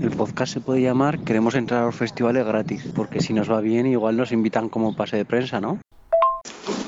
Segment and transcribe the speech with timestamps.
[0.00, 3.60] El podcast se puede llamar Queremos entrar a los festivales gratis, porque si nos va
[3.60, 5.78] bien igual nos invitan como pase de prensa, ¿no?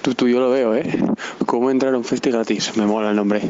[0.03, 0.85] Tú, tú, yo lo veo, ¿eh?
[1.47, 2.77] ¿Cómo entrar a un festi gratis?
[2.77, 3.43] Me mola el nombre.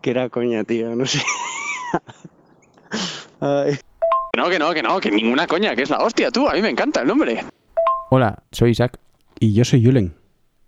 [0.00, 1.20] Que era coña, tío, no sé.
[3.40, 3.78] Ay.
[4.36, 6.48] No, que no, que no, que ninguna coña, que es la hostia, tú.
[6.48, 7.44] A mí me encanta el nombre.
[8.10, 8.98] Hola, soy Isaac
[9.40, 10.14] Y yo soy Julen.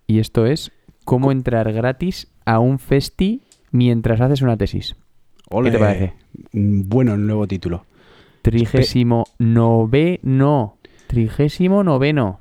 [0.07, 0.71] y esto es
[1.05, 4.95] cómo entrar gratis a un festi mientras haces una tesis.
[5.49, 5.71] Ole.
[5.71, 6.13] te parece?
[6.51, 7.85] Mm, Bueno, el nuevo título.
[8.41, 10.77] Trigésimo noveno.
[11.07, 12.39] Trigésimo noveno.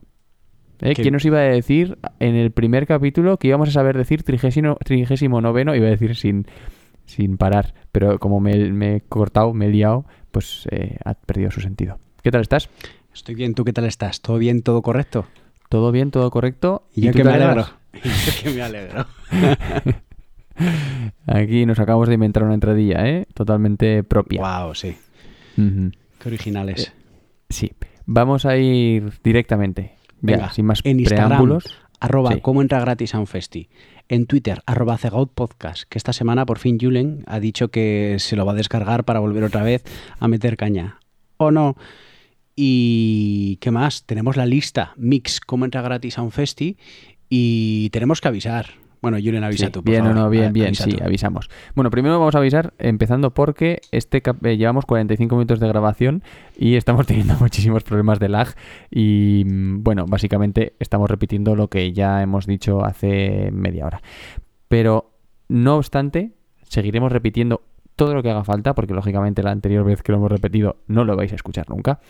[0.81, 0.95] ¿Eh?
[0.95, 1.03] ¿Qué?
[1.03, 4.77] ¿Quién nos iba a decir en el primer capítulo que íbamos a saber decir trigésimo,
[4.85, 5.75] trigésimo noveno?
[5.75, 6.47] Iba a decir sin,
[7.07, 11.51] sin parar, pero como me, me he cortado, me he liado, pues eh, ha perdido
[11.51, 11.99] su sentido.
[12.23, 12.69] ¿Qué tal estás?
[13.15, 14.21] Estoy bien, ¿tú qué tal estás?
[14.21, 15.27] ¿Todo bien, todo correcto?
[15.69, 16.11] ¿Todo bien?
[16.11, 16.87] ¿Todo correcto?
[16.95, 17.67] Y yo tú que me alegro.
[17.95, 19.07] Y yo que me alegro.
[21.27, 23.27] Aquí nos acabamos de inventar una entradilla, ¿eh?
[23.35, 24.41] Totalmente propia.
[24.41, 24.97] wow, sí.
[25.57, 26.93] Qué originales.
[27.49, 27.73] Sí.
[28.07, 29.95] Vamos a ir directamente.
[30.21, 31.79] Venga, sin más en Instagram, preámbulos.
[32.01, 32.41] Arroba Sí.
[32.41, 33.69] cómo entra gratis a un festi.
[34.09, 34.99] En Twitter, arroba
[35.35, 39.05] Podcast, que esta semana por fin Julen ha dicho que se lo va a descargar
[39.05, 39.83] para volver otra vez
[40.19, 40.99] a meter caña.
[41.39, 41.77] ¿O no?
[42.55, 44.05] Y ¿qué más?
[44.05, 46.77] Tenemos la lista Mix, cómo entra gratis a un festi.
[47.31, 48.67] Y tenemos que avisar.
[49.05, 50.19] Bueno, Julen, avisa Sí, tú, por bien favor.
[50.19, 51.05] o no, bien, A- bien, avisa sí, tú.
[51.05, 51.51] avisamos.
[51.75, 56.23] Bueno, primero vamos a avisar empezando porque este eh, llevamos 45 minutos de grabación
[56.59, 58.49] y estamos teniendo muchísimos problemas de lag
[58.91, 64.01] y mm, bueno, básicamente estamos repitiendo lo que ya hemos dicho hace media hora.
[64.69, 65.11] Pero
[65.49, 66.33] no obstante,
[66.69, 67.63] seguiremos repitiendo
[67.97, 71.05] todo lo que haga falta, porque lógicamente la anterior vez que lo hemos repetido no
[71.05, 72.01] lo vais a escuchar nunca.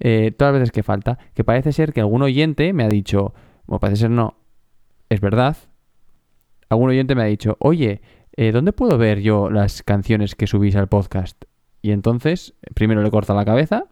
[0.00, 3.32] Eh, todas las veces que falta, que parece ser que algún oyente me ha dicho,
[3.66, 4.34] bueno, parece ser no,
[5.08, 5.56] es verdad,
[6.72, 8.00] algún oyente me ha dicho, oye,
[8.36, 11.44] eh, ¿dónde puedo ver yo las canciones que subís al podcast?
[11.82, 13.84] Y entonces, primero le corta la cabeza,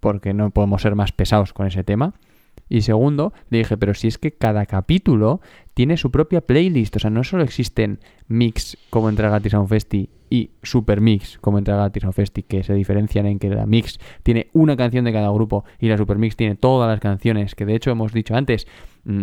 [0.00, 2.14] porque no podemos ser más pesados con ese tema.
[2.68, 5.40] Y segundo, le dije, pero si es que cada capítulo
[5.74, 10.10] tiene su propia playlist, o sea, no solo existen mix como entrar gratis a festi
[10.28, 14.00] y super mix como entrar gratis a festi, que se diferencian en que la mix
[14.24, 17.66] tiene una canción de cada grupo y la super mix tiene todas las canciones, que
[17.66, 18.66] de hecho hemos dicho antes,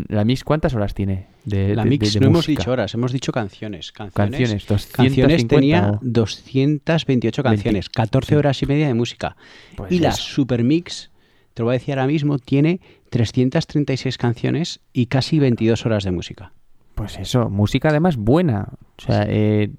[0.07, 1.27] la mix ¿cuántas horas tiene?
[1.43, 3.91] De, La de- mix de- no hemos dicho horas, hemos dicho canciones.
[3.91, 8.35] Canciones, Canciones, 250 canciones tenía o- 228 canciones, 14 sí.
[8.35, 9.35] horas y media de música.
[9.75, 10.11] Pues y la.
[10.13, 11.11] Super Mix,
[11.53, 12.79] te lo voy a decir ahora mismo, tiene
[13.09, 16.53] 336 canciones y casi 22 horas de música.
[16.95, 18.69] Pues eso, música además buena.
[18.97, 19.69] O sea, eh,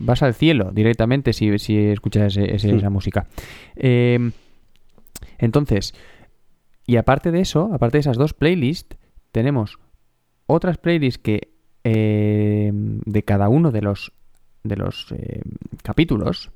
[0.00, 2.78] vas al cielo directamente si, si escuchas ese- ese- Hmm.
[2.78, 3.26] esa música.
[3.76, 4.30] Eh,
[5.38, 5.94] entonces,
[6.86, 8.96] y aparte de eso, aparte de esas dos playlists,
[9.34, 9.80] tenemos
[10.46, 11.48] otras playlists que
[11.82, 14.12] eh, de cada uno de los
[14.62, 15.42] de los eh,
[15.82, 16.52] capítulos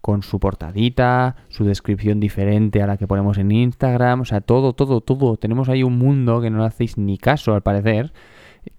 [0.00, 4.72] con su portadita, su descripción diferente a la que ponemos en Instagram, o sea, todo,
[4.72, 5.36] todo, todo.
[5.36, 8.12] Tenemos ahí un mundo que no le hacéis ni caso al parecer,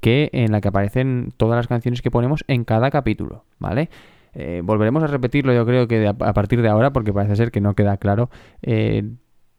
[0.01, 3.89] que en la que aparecen todas las canciones que ponemos en cada capítulo, ¿vale?
[4.33, 7.61] Eh, volveremos a repetirlo yo creo que a, partir de ahora porque parece ser que
[7.61, 8.29] no queda claro.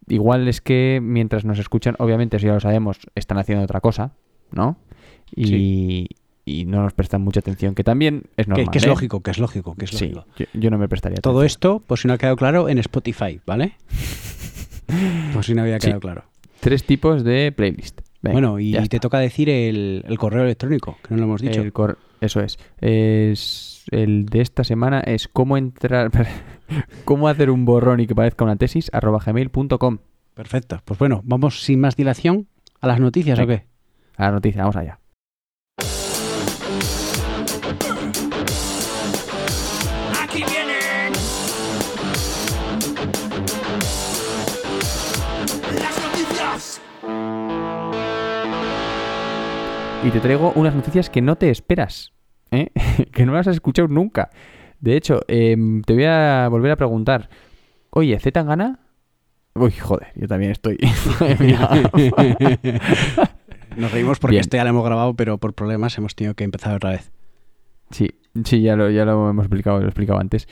[0.08, 4.12] Igual es que mientras nos escuchan, obviamente eso ya lo sabemos, están haciendo otra cosa,
[4.50, 4.76] ¿no?
[5.34, 6.08] Y,
[6.44, 8.70] y no nos prestan mucha atención, que también es normal.
[8.70, 8.88] que es ¿eh?
[8.88, 10.26] lógico, que es lógico, que es Sí, lógico.
[10.38, 11.46] yo, yo no me prestaría Todo atención.
[11.46, 13.74] esto, por si no ha quedado claro, en Spotify, ¿vale?
[15.32, 15.86] Por si no había Sí.
[15.86, 16.24] quedado claro.
[16.60, 18.00] Tres tipos de playlist.
[18.20, 21.60] Venga, bueno, y te toca decir el, el correo electrónico, que no lo hemos dicho.
[21.62, 22.58] El cor- eso es.
[22.80, 23.71] es.
[23.90, 26.10] El de esta semana es cómo entrar.
[27.04, 29.98] cómo hacer un borrón y que parezca una tesis arroba gmail.com.
[30.34, 30.80] Perfecto.
[30.84, 32.48] Pues bueno, vamos sin más dilación
[32.80, 33.60] a las noticias, ¿o Venga.
[33.62, 33.66] qué?
[34.16, 34.98] A la noticia, vamos allá.
[40.22, 41.12] Aquí vienen
[45.74, 46.80] las noticias.
[50.04, 52.12] Y te traigo unas noticias que no te esperas.
[52.52, 52.70] ¿Eh?
[53.12, 54.30] que no las has escuchado nunca.
[54.80, 57.28] De hecho, em, te voy a volver a preguntar.
[57.90, 58.78] Oye, ¿Z gana?
[59.54, 60.78] Uy, joder, yo también estoy.
[63.76, 64.40] Nos reímos porque Bien.
[64.42, 67.10] este ya lo hemos grabado, pero por problemas hemos tenido que empezar otra vez.
[67.90, 68.08] sí,
[68.44, 70.46] sí, ya lo, ya lo hemos explicado, lo he explicado antes.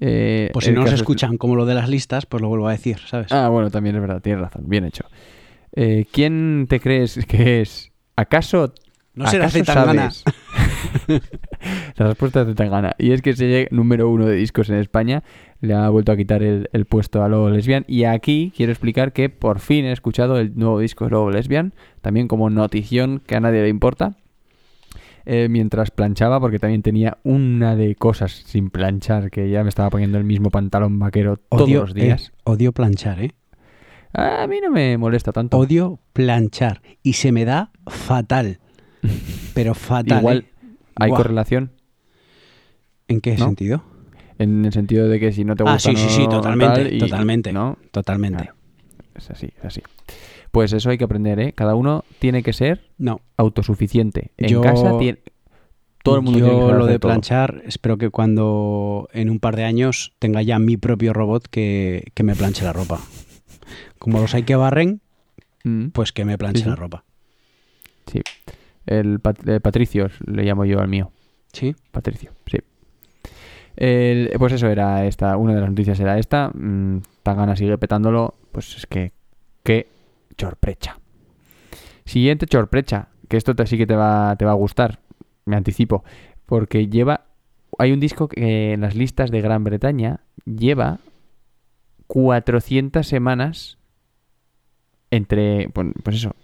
[0.00, 2.66] Eh, Pues si no nos es- escuchan como lo de las listas, pues lo vuelvo
[2.68, 3.30] a decir, ¿sabes?
[3.32, 5.04] Ah, bueno, también es verdad, tienes razón, bien hecho.
[5.72, 7.92] Eh, ¿Quién te crees que es?
[8.16, 8.72] ¿Acaso
[9.14, 10.24] no será ¿Acaso sabes?
[11.96, 12.94] La respuesta es Zetangana.
[12.98, 15.22] Y es que se llega número uno de discos en España.
[15.60, 17.84] Le ha vuelto a quitar el, el puesto a Lobo Lesbian.
[17.88, 21.72] Y aquí quiero explicar que por fin he escuchado el nuevo disco de Lobo Lesbian.
[22.00, 24.16] También como notición que a nadie le importa.
[25.26, 29.88] eh, mientras planchaba, porque también tenía una de cosas sin planchar, que ya me estaba
[29.88, 32.28] poniendo el mismo pantalón vaquero todos los días.
[32.28, 33.30] eh, odio planchar, ¿eh?
[34.12, 35.56] A mí no me molesta tanto.
[35.56, 36.82] Odio planchar.
[37.02, 38.58] Y se me da fatal.
[39.54, 40.18] Pero fatal.
[40.18, 40.53] Igual ¿eh?
[40.96, 41.18] Hay Buah.
[41.18, 41.72] correlación
[43.08, 43.44] ¿En qué ¿no?
[43.46, 43.82] sentido?
[44.38, 46.84] en el sentido de que si no te Ah, gusta sí, sí, sí, no totalmente,
[46.84, 47.52] tal, y- totalmente.
[47.52, 47.78] ¿no?
[47.92, 48.42] Totalmente.
[48.44, 48.56] Claro.
[49.14, 49.80] Es así, es así.
[50.50, 51.52] Pues eso hay que aprender, ¿eh?
[51.52, 53.20] Cada uno tiene que ser No.
[53.36, 54.32] autosuficiente.
[54.36, 55.18] En Yo- casa tiene...
[56.02, 57.10] Todo el mundo Yo tiene que lo de todo.
[57.12, 62.04] planchar, espero que cuando en un par de años tenga ya mi propio robot que,
[62.14, 63.00] que me planche la ropa.
[63.98, 65.00] Como los hay que barren,
[65.62, 66.68] Mm, pues que me planche Sí, sí.
[66.70, 67.04] la ropa.
[68.12, 68.20] sí.
[68.86, 71.10] El Pat- eh, Patricio le llamo yo al mío.
[71.52, 71.74] ¿Sí?
[71.90, 72.58] Patricio, sí.
[73.76, 76.50] El- pues eso era esta, una de las noticias era esta.
[76.54, 79.12] Mm, Tangana sigue petándolo, pues es que,
[79.62, 79.88] qué
[80.36, 80.98] chorprecha.
[82.04, 85.00] Siguiente chorprecha, que esto te, sí que te va, te va a gustar,
[85.46, 86.04] me anticipo,
[86.46, 87.24] porque lleva,
[87.78, 90.98] hay un disco que en las listas de Gran Bretaña lleva
[92.06, 93.78] 400 semanas
[95.10, 96.34] entre, pues eso,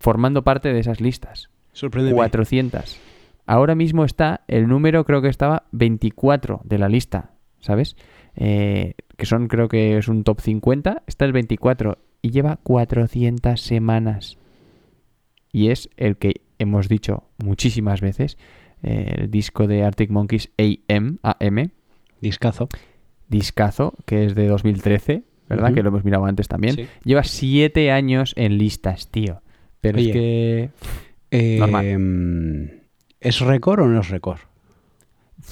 [0.00, 1.50] formando parte de esas listas.
[1.72, 2.14] Sorprendeme.
[2.14, 2.98] 400.
[3.46, 7.96] Ahora mismo está, el número creo que estaba 24 de la lista, ¿sabes?
[8.36, 13.60] Eh, que son, creo que es un top 50, está el 24 y lleva 400
[13.60, 14.38] semanas.
[15.50, 18.38] Y es el que hemos dicho muchísimas veces,
[18.82, 21.70] eh, el disco de Arctic Monkeys AM, AM,
[22.20, 22.68] Discazo.
[23.28, 25.74] discazo, que es de 2013, ¿verdad?
[25.74, 26.76] Que lo hemos mirado antes también.
[26.76, 26.86] Sí.
[27.04, 29.42] Lleva 7 años en listas, tío.
[29.80, 30.08] Pero Oye.
[30.08, 30.70] es que...
[31.32, 32.82] Eh, Normal.
[33.20, 34.38] ¿Es récord o no es récord?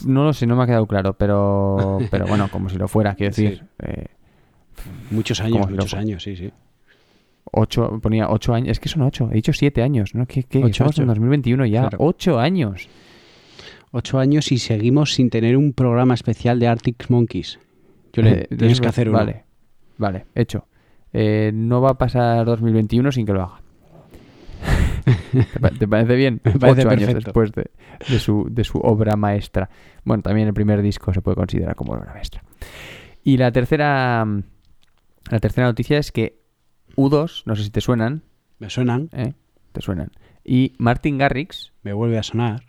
[0.07, 3.15] No lo sé, no me ha quedado claro, pero, pero bueno, como si lo fuera,
[3.15, 3.43] quiero Sí.
[3.45, 3.65] decir.
[3.81, 4.07] eh,
[5.11, 6.53] Muchos años, si muchos años, sí, sí.
[7.53, 8.71] ocho, ponía ocho años.
[8.71, 10.27] Es que son ocho, he dicho siete años, ¿no?
[10.27, 10.59] ¿Qué, qué?
[10.59, 11.15] Ocho, Estamos en ocho.
[11.21, 11.99] 2021 ya, Claro.
[12.01, 12.89] ocho años.
[13.93, 17.59] Ocho años y seguimos sin tener un programa especial de Arctic Monkeys.
[18.13, 19.19] Yo le Eh, tienes que hacer uno.
[19.19, 19.45] Vale,
[19.99, 20.67] vale, hecho.
[21.13, 23.61] Eh, no va a pasar 2021 sin que lo haga.
[25.53, 26.41] ¿Te, pa- te parece bien?
[26.45, 27.71] Me parece Ocho años después de,
[28.09, 29.69] de su, de su obra maestra.
[30.05, 32.43] Bueno, también el primer disco se puede considerar como obra maestra.
[33.23, 34.25] Y la tercera,
[35.31, 36.41] la tercera noticia es que
[36.97, 38.23] U2, no sé si te suenan,
[38.59, 39.35] Me suenan, ¿eh?
[39.73, 40.11] Te suenan.
[40.45, 42.63] Y Martin Garrix, me vuelve a sonar.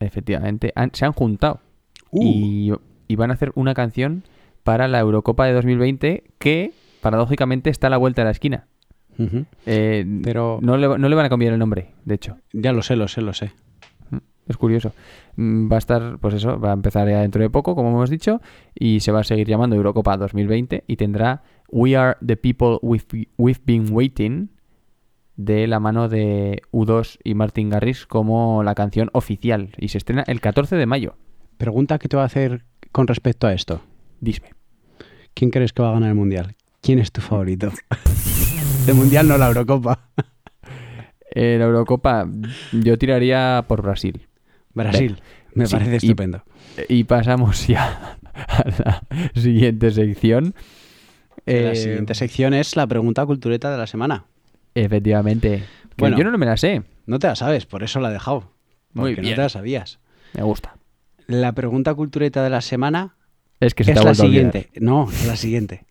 [0.00, 1.60] efectivamente, han- se han juntado
[2.10, 2.22] Uh.
[2.22, 2.72] y,
[3.08, 4.22] y van a hacer una canción
[4.62, 8.66] para la Eurocopa de 2020 que, paradójicamente, está a la vuelta de la esquina.
[9.66, 12.36] Eh, Pero no, le, no le van a cambiar el nombre, de hecho.
[12.52, 13.52] ya lo sé, lo sé, lo sé.
[14.46, 14.92] Es curioso.
[15.36, 18.10] Mm, Va a estar, pues eso, va a empezar ya dentro de poco, como hemos
[18.10, 18.40] dicho,
[18.74, 23.28] y se va a seguir llamando Eurocopa 2020 y tendrá We Are the People We've,
[23.38, 24.50] we've Been Waiting
[25.36, 30.24] de la mano de U2 y Martin Garrix como la canción oficial y se estrena
[30.26, 31.16] el 14 de mayo.
[31.56, 33.80] Pregunta que te voy a hacer con respecto a esto.
[34.20, 34.50] Dime.
[35.32, 36.54] ¿Quién crees que va a ganar el Mundial?
[36.82, 37.70] ¿Quién es tu favorito?
[38.90, 40.00] el Mundial no la Eurocopa.
[41.36, 42.28] Eh, la Eurocopa
[42.70, 44.28] yo tiraría por Brasil.
[44.72, 45.20] Brasil.
[45.54, 46.44] Me Sí, parece estupendo.
[46.88, 49.02] Y pasamos ya a la
[49.34, 50.54] siguiente sección.
[51.44, 54.26] la Eh, siguiente sección es la pregunta cultureta de la semana.
[54.76, 55.64] Efectivamente.
[55.96, 56.16] Bueno.
[56.16, 56.84] yo no me la sé.
[57.06, 58.52] No te la sabes, por eso la he dejado.
[58.92, 59.32] Muy Porque bien.
[59.32, 59.98] no te la sabías.
[60.34, 60.76] Me gusta.
[61.26, 63.16] La pregunta cultureta de la semana
[63.58, 64.70] Es que se te es ha la siguiente.
[64.76, 65.84] No, es la siguiente.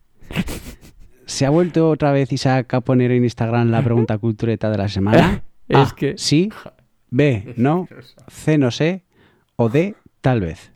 [1.33, 4.87] ¿Se ha vuelto otra vez Isaac a poner en Instagram la pregunta cultureta de la
[4.87, 5.43] semana?
[5.67, 6.49] Es A, que- Sí.
[7.09, 7.55] B.
[7.57, 7.87] No.
[8.27, 8.57] C.
[8.59, 9.03] No sé.
[9.55, 9.95] O D.
[10.21, 10.71] Tal vez.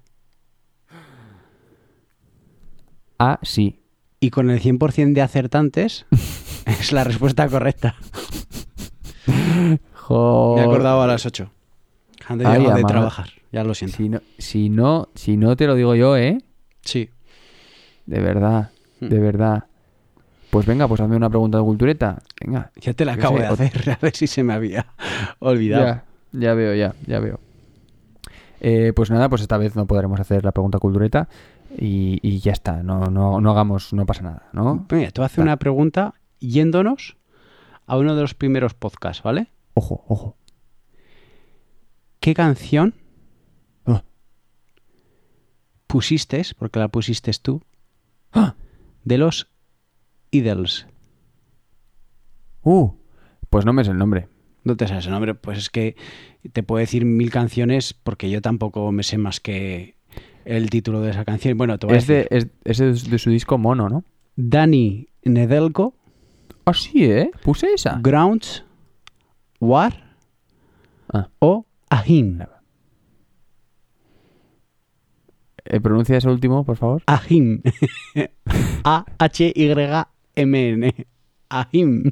[3.19, 3.81] Ah, sí.
[4.19, 6.05] Y con el 100% de acertantes
[6.65, 7.95] es la respuesta correcta.
[9.93, 10.55] Joder.
[10.55, 11.51] Me he acordado a las 8.
[12.29, 12.49] Han Oh.
[12.49, 13.29] Ay, de trabajar.
[13.51, 13.97] Ya lo siento.
[13.97, 16.39] Si no, si no, si no te lo digo yo, ¿eh?
[16.81, 17.09] Sí.
[18.07, 19.09] De verdad, Hmm.
[19.09, 19.65] de verdad.
[20.49, 22.21] Pues venga, pues hazme una pregunta de cultureta.
[22.43, 22.71] Venga.
[22.79, 23.89] Ya te la acabo sé, de hacer.
[23.91, 24.87] A ver si se me había
[25.39, 25.85] olvidado.
[25.85, 27.39] Ya, ya veo, ya, ya veo.
[28.59, 31.27] Eh, pues nada, pues esta vez no podremos hacer la pregunta cultureta
[31.77, 32.81] y, y ya está.
[32.81, 34.87] No, no, no hagamos, no pasa nada, ¿no?
[34.89, 37.17] Mira, te voy a hacer una pregunta yéndonos
[37.85, 39.51] a uno de los primeros podcasts, ¿vale?
[39.73, 40.37] Ojo, ojo.
[42.19, 42.95] ¿Qué canción
[43.85, 44.03] Ah.
[45.87, 47.61] pusiste, porque la pusiste tú,
[48.33, 48.55] ¡Ah!
[49.03, 49.49] de los
[50.31, 50.87] Idols?
[52.63, 52.91] Uh,
[53.49, 54.27] pues no me sé el nombre.
[54.63, 55.95] No te sabes el nombre, pues es que
[56.51, 59.95] te puedo decir mil canciones porque yo tampoco me sé más que
[60.45, 61.57] el título de esa canción.
[61.57, 62.47] Bueno, te voy a Es de, es,
[62.81, 64.03] es su disco Mono, ¿no?
[64.35, 65.95] Dani Nedelko,
[66.65, 67.31] Ah, sí, ¿eh?
[67.43, 67.97] Puse esa.
[68.03, 68.65] Grounds,
[69.61, 70.17] War
[71.13, 71.29] Ah.
[71.39, 72.43] o Ahin.
[75.63, 77.03] Eh, pronuncia ese último, por favor.
[77.05, 77.61] Ahim.
[80.37, 80.93] A-H-Y-M-N.
[81.49, 82.11] Ahim.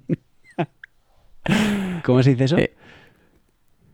[2.03, 2.57] ¿Cómo se dice eso?
[2.57, 2.73] Eh,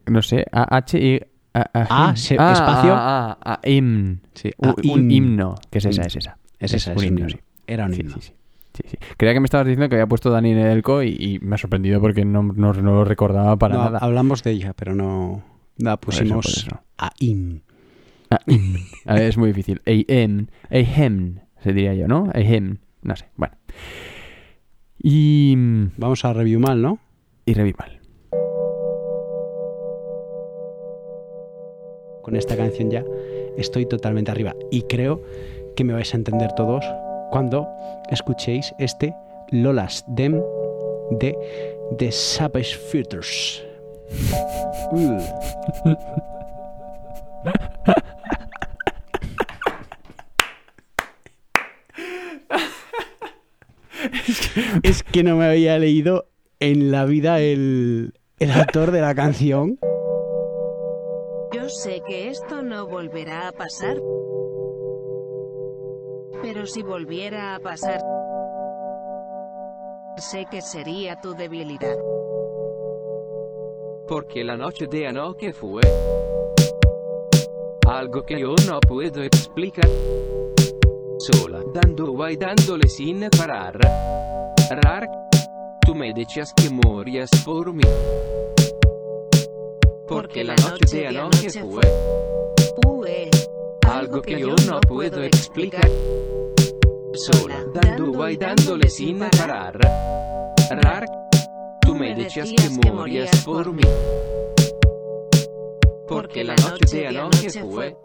[0.07, 1.19] No sé, A-H y...
[1.53, 2.93] A, Ah, se- espacio.
[2.95, 4.21] Ah, ah, ah, himn.
[4.33, 6.38] sí, Un, un himno, que es esa, es esa.
[6.59, 7.29] Es esa, es un un himno, himno.
[7.29, 7.39] sí.
[7.67, 8.15] Era un Sí, himno.
[8.21, 8.31] sí,
[8.88, 8.97] sí.
[9.17, 12.00] Creía que me estabas diciendo que había puesto Dani Nedelko y, y me ha sorprendido
[12.00, 13.97] porque no, no- no lo recordaba para No, nada.
[14.00, 15.43] hablamos de ella, pero no
[15.75, 16.83] la Por eso, pusimos por eso.
[16.97, 17.61] Ahim.
[18.29, 18.77] Ah, himn.
[19.05, 19.81] A ver, es muy difícil.
[19.85, 22.29] Ehem, ehem, se diría yo, ¿no?
[22.33, 23.55] Ehem, no sé, bueno.
[25.03, 25.55] Y...
[25.98, 27.00] Vamos a review mal, ¿no?
[27.46, 28.00] Y Revival.
[32.22, 33.03] Con esta canción ya
[33.58, 34.55] estoy totalmente arriba.
[34.70, 35.24] Y creo
[35.75, 36.86] que me vais a entender todos
[37.31, 37.67] cuando
[38.10, 39.15] escuchéis este
[39.50, 40.39] Lolas Dem
[41.12, 41.36] de
[41.98, 43.63] The Savage Filters.
[54.84, 56.27] es que no me había leído
[56.60, 59.79] en la vida el, el autor de la canción.
[61.53, 63.98] Yo sé que esto no volverá a pasar.
[66.41, 68.01] Pero si volviera a pasar,
[70.17, 71.96] sé que sería tu debilidad.
[74.08, 75.81] Porque la noche de anoche fue
[77.88, 79.89] algo que yo no puedo explicar.
[81.21, 83.77] Sola, dando y dándole sin parar.
[84.71, 85.07] Rar,
[85.85, 87.83] tú me decías que morías por mí.
[90.07, 91.83] Porque la noche de anoche fue
[92.87, 93.29] Ue,
[93.87, 95.87] algo que yo no puedo explicar.
[97.13, 99.77] Sola, dando y dándole sin parar.
[100.71, 101.05] Rar,
[101.81, 103.83] tú me decías que morías por mí.
[106.07, 107.95] Porque la noche de anoche fue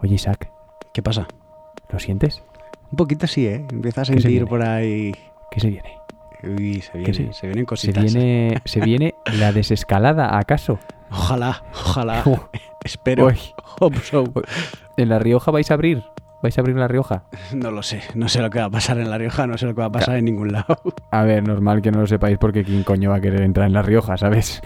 [0.00, 0.50] Oye, Isaac,
[0.92, 1.26] ¿Qué pasa?
[1.90, 2.42] ¿lo sientes?
[2.90, 3.64] Un poquito sí, ¿eh?
[3.70, 5.12] Empieza a se sentir por ahí.
[5.50, 5.94] ¿Qué se viene?
[6.42, 8.04] Uy, se ¿Qué viene, se- se vienen ¿Se cositas.
[8.12, 10.78] viene, ¿Se viene la desescalada, acaso?
[11.10, 12.22] Ojalá, ojalá.
[12.84, 13.26] Espero.
[13.26, 13.38] Uy.
[13.80, 14.24] Hope so.
[14.96, 16.02] ¿En La Rioja vais a abrir?
[16.42, 17.24] ¿Vais a abrir La Rioja?
[17.54, 18.00] No lo sé.
[18.14, 19.86] No sé lo que va a pasar en La Rioja, no sé lo que va
[19.88, 20.80] a pasar en ningún lado.
[21.10, 23.72] A ver, normal que no lo sepáis porque quién coño va a querer entrar en
[23.72, 24.60] La Rioja, ¿sabes?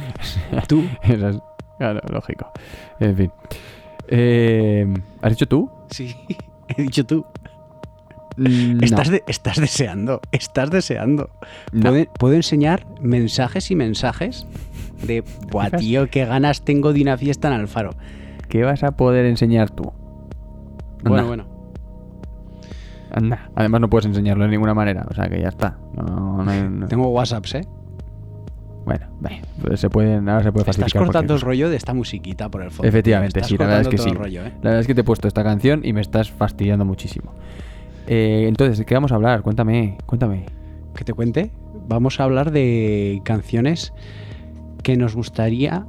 [0.69, 1.39] Tú, Eso es-
[1.79, 2.51] claro, lógico.
[3.01, 3.33] En fin.
[4.09, 4.93] Eh,
[5.23, 5.71] ¿Has dicho tú?
[5.91, 6.15] sí,
[6.77, 7.25] he dicho tú.
[8.37, 9.13] Mm, Estás, no.
[9.13, 11.29] de- estás deseando, estás deseando.
[11.73, 11.91] No.
[11.91, 14.47] ¿Puedo, puedo enseñar mensajes y mensajes
[15.07, 17.91] de, buah, tío, qué ganas tengo de una fiesta en Alfaro.
[18.49, 19.93] ¿Qué vas a poder enseñar tú?
[21.03, 21.47] Bueno, Anda, bueno.
[23.11, 23.51] anda.
[23.55, 25.77] Además no puedes enseñarlo de ninguna manera, o sea que ya está.
[25.95, 27.67] No- Tengo WhatsApps, ¿eh?
[28.85, 29.07] Bueno,
[29.77, 32.63] se pueden, ahora se puede Estás facilitar cortando cualquier el rollo de esta musiquita por
[32.63, 32.89] el fondo.
[32.89, 34.17] Efectivamente, Estás sí, la verdad es cortando que sí.
[34.17, 34.53] rollo, ¿eh?
[34.63, 37.33] La verdad es que te he puesto esta canción y me estás fastidiando muchísimo.
[38.09, 39.43] Eh, entonces, ¿de qué vamos a hablar?
[39.43, 40.47] Cuéntame, cuéntame.
[40.97, 41.53] que te cuente,
[41.89, 43.93] vamos a hablar de canciones
[44.83, 45.87] que nos gustaría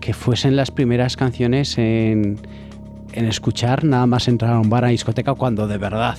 [0.00, 2.38] que fuesen las primeras canciones en,
[3.12, 6.18] en escuchar nada más entrar a un bar a discoteca cuando de verdad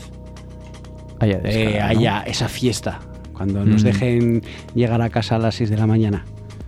[1.20, 3.00] Haya eh, haya esa fiesta,
[3.44, 3.86] cuando nos Mm.
[3.86, 4.42] dejen
[4.74, 6.24] llegar a casa a las 6 de la mañana.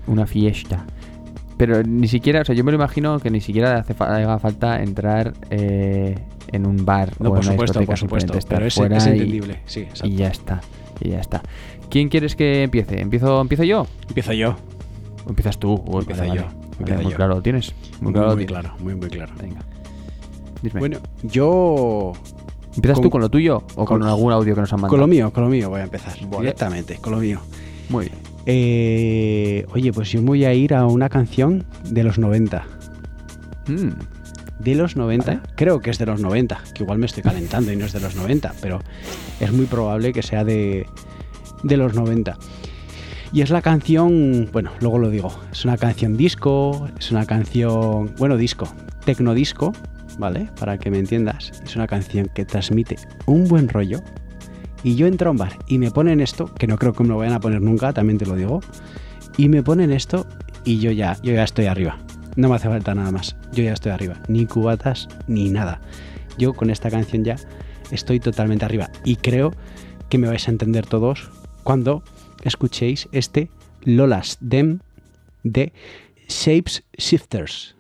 [0.08, 0.86] Una fiesta.
[1.58, 4.84] Pero ni siquiera, o sea, yo me lo imagino que ni siquiera hace haga falta
[4.84, 6.16] entrar eh,
[6.52, 9.06] en un bar No, o por en una supuesto, por supuesto, pero es, fuera es
[9.06, 9.60] y- entendible.
[9.66, 10.08] Sí, exacto.
[10.08, 10.60] Y, ya está,
[11.00, 11.42] y ya está.
[11.90, 13.00] ¿Quién quieres que empiece?
[13.00, 13.88] ¿Empiezo, empiezo yo?
[14.10, 14.58] Empiezo yo.
[15.26, 15.82] ¿O empiezas tú?
[15.88, 16.56] Uy, Empiezo vale, yo, vale.
[16.56, 17.16] Vale, empiezo muy yo.
[17.18, 17.74] claro lo tienes.
[18.02, 18.62] Muy Muy, claro lo muy tienes.
[18.62, 19.34] claro, muy, muy claro.
[19.42, 19.62] Venga.
[20.62, 20.80] Dime.
[20.80, 22.12] Bueno, yo
[22.76, 24.92] ¿Empiezas con- tú con lo tuyo o con, con- algún audio que nos han mandado?
[24.92, 26.14] con lo mío, con lo mío voy a empezar.
[26.28, 26.38] Vale.
[26.42, 27.40] Directamente, con lo mío.
[27.90, 28.18] Muy bien.
[28.48, 32.66] Eh, oye, pues yo me voy a ir a una canción de los 90.
[33.68, 33.90] Mm,
[34.60, 35.40] De los 90, Vale.
[35.56, 38.00] creo que es de los 90, que igual me estoy calentando y no es de
[38.00, 38.80] los 90, pero
[39.40, 40.86] es muy probable que sea de,
[41.64, 42.38] de los 90.
[43.34, 48.14] Y es la canción, bueno, luego lo digo, es una canción disco, es una canción,
[48.18, 48.68] bueno, disco,
[49.04, 49.74] tecnodisco,
[50.18, 50.50] ¿vale?
[50.60, 54.00] Para que me entiendas, es una canción que transmite un buen rollo.
[54.84, 57.10] Y yo entro a un bar y me ponen esto, que no creo que me
[57.10, 58.62] lo vayan a poner nunca, también te lo digo,
[59.38, 60.28] y me ponen esto
[60.64, 61.98] y yo ya, yo ya estoy arriba.
[62.36, 63.36] No me hace falta nada más.
[63.54, 64.22] Yo ya estoy arriba.
[64.28, 65.80] Ni cubatas, ni nada.
[66.38, 67.38] Yo con esta canción ya
[67.92, 68.90] estoy totalmente arriba.
[69.06, 69.54] Y creo
[70.10, 71.30] que me vais a entender todos
[71.64, 72.04] cuando
[72.44, 73.50] escuchéis este
[73.84, 74.80] Lolas Dem
[75.44, 75.72] de
[76.28, 77.75] Shapes Shifters.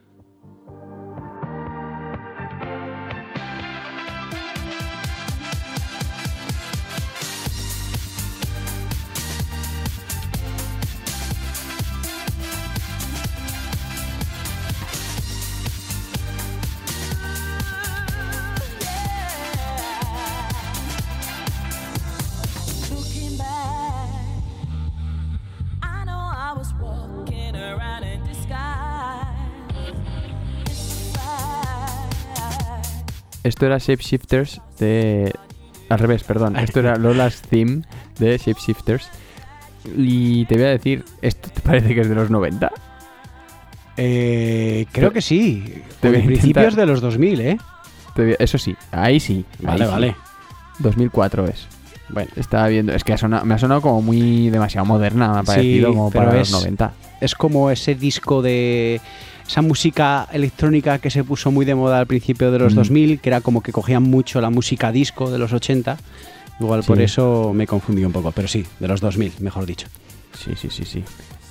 [33.45, 35.31] Esto era Shapeshifters de...
[35.89, 36.55] Al revés, perdón.
[36.57, 37.83] Esto era Lola's Theme
[38.17, 39.07] de Shapeshifters.
[39.95, 42.71] Y te voy a decir, ¿esto te parece que es de los 90?
[43.97, 45.63] Eh, creo que sí.
[45.99, 47.57] Te voy a principios intentar- de los 2000, ¿eh?
[48.39, 49.45] Eso sí, ahí sí.
[49.59, 49.91] ahí Vale, sí.
[49.91, 50.15] vale.
[50.79, 51.67] 2004 es.
[52.09, 55.37] Bueno, Estaba viendo, es que ha sonado- me ha sonado como muy demasiado moderna, me
[55.39, 56.93] ha Sí, parecido como para es- los 90.
[57.21, 59.01] es como ese disco de
[59.47, 62.77] esa música electrónica que se puso muy de moda al principio de los Mm.
[62.77, 65.97] 2000, que era como que cogían mucho la música disco de los 80.
[66.59, 69.87] Igual por eso me confundí un poco, pero sí, de los 2000, mejor dicho.
[70.33, 71.03] Sí, sí, sí, sí.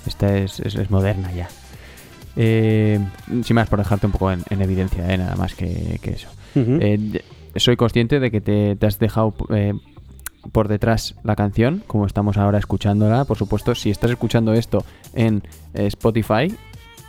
[0.06, 1.48] Esta es, es- es moderna ya.
[2.36, 2.98] Eh,
[3.44, 6.28] sin más, por dejarte un poco en, en evidencia, eh, nada más que, que eso.
[6.56, 7.22] Eh,
[7.56, 9.74] soy consciente de que te, te has dejado eh,
[10.52, 13.24] por detrás la canción, como estamos ahora escuchándola.
[13.24, 14.84] Por supuesto, si estás escuchando esto
[15.14, 15.42] en
[15.74, 16.54] eh, Spotify,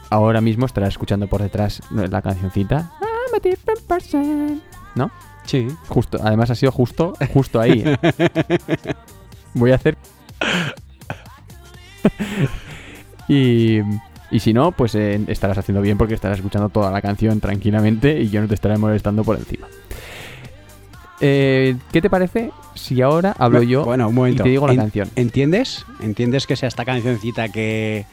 [0.09, 2.91] ahora mismo estarás escuchando por detrás la cancioncita.
[3.01, 4.61] I'm a different person.
[4.95, 5.11] ¿No?
[5.45, 5.67] Sí.
[5.89, 7.83] Justo, además ha sido justo, justo ahí.
[7.85, 7.97] ¿eh?
[9.53, 9.97] Voy a hacer.
[13.27, 13.79] y,
[14.31, 18.19] y si no, pues eh, estarás haciendo bien porque estarás escuchando toda la canción tranquilamente
[18.21, 19.67] y yo no te estaré molestando por encima.
[21.21, 24.43] Eh, ¿Qué te parece si ahora hablo yo Bueno, un y momento.
[24.43, 25.09] te digo la En- canción?
[25.15, 25.85] ¿Entiendes?
[26.01, 28.05] ¿Entiendes que sea esta cancioncita que,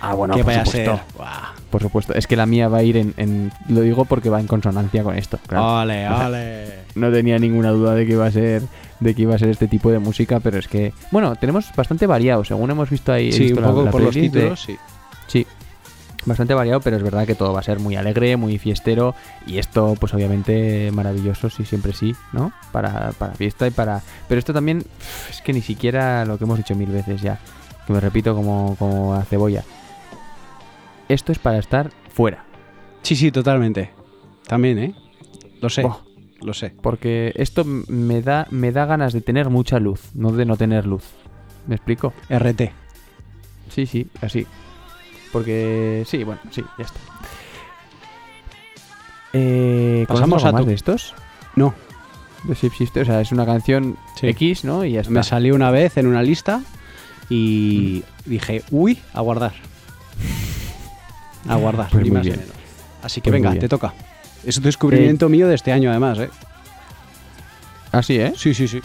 [0.00, 0.96] Ah, bueno, que por vaya a supuesto.
[0.96, 1.04] ser?
[1.16, 1.52] Buah.
[1.70, 4.40] Por supuesto, es que la mía va a ir en, en- Lo digo porque va
[4.40, 5.38] en consonancia con esto.
[5.46, 5.80] claro.
[5.82, 6.68] Ole, ole.
[6.94, 8.62] no tenía ninguna duda de que iba a ser
[8.98, 12.06] de que iba a ser este tipo de música, pero es que bueno, tenemos bastante
[12.06, 14.62] variado, según hemos visto ahí Sí, visto un la- poco la por los de- títulos,
[14.62, 14.76] sí.
[15.26, 15.46] sí.
[16.26, 19.14] Bastante variado, pero es verdad que todo va a ser muy alegre, muy fiestero
[19.46, 22.52] y esto pues obviamente maravilloso, sí, siempre sí, ¿no?
[22.72, 24.02] Para, para fiesta y para...
[24.28, 24.84] Pero esto también
[25.30, 27.38] es que ni siquiera lo que hemos dicho mil veces ya,
[27.86, 29.64] que me repito como, como a cebolla.
[31.10, 32.44] Esto es para estar fuera.
[33.02, 33.90] Sí, sí, totalmente.
[34.46, 34.94] También, ¿eh?
[35.60, 35.84] Lo sé,
[36.40, 36.70] lo sé.
[36.82, 40.86] Porque esto me da, me da ganas de tener mucha luz, no de no tener
[40.86, 41.04] luz.
[41.66, 42.12] ¿Me explico?
[42.28, 42.70] RT.
[43.70, 44.46] Sí, sí, así.
[45.32, 47.00] Porque sí, bueno, sí, ya está.
[49.32, 51.14] Eh, Pasamos ¿conoces algo a más tu- de estos?
[51.56, 51.74] No.
[52.44, 54.28] De Shapeshifter, o sea, es una canción Sí.
[54.28, 54.84] X, ¿no?
[54.84, 55.12] Y ya está.
[55.12, 56.62] Me salió una vez en una lista
[57.28, 59.52] y dije, uy, a guardar.
[61.48, 62.46] A guardar, Pues ni más ni menos.
[63.02, 63.94] Así que Pues venga, te toca.
[64.44, 66.30] Es un descubrimiento mío de este año, además, ¿eh?
[67.92, 68.32] Ah, sí, ¿eh?
[68.36, 68.80] Sí, sí, sí.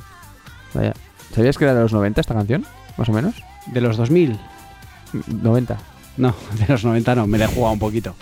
[0.74, 0.94] Vaya.
[1.34, 2.66] ¿Sabías que era de los 90 esta canción?
[2.98, 3.36] Más o menos.
[3.68, 4.38] De los 2000.
[5.42, 5.78] 90.
[6.18, 8.16] No, de los 90 no, me la he jugado un poquito.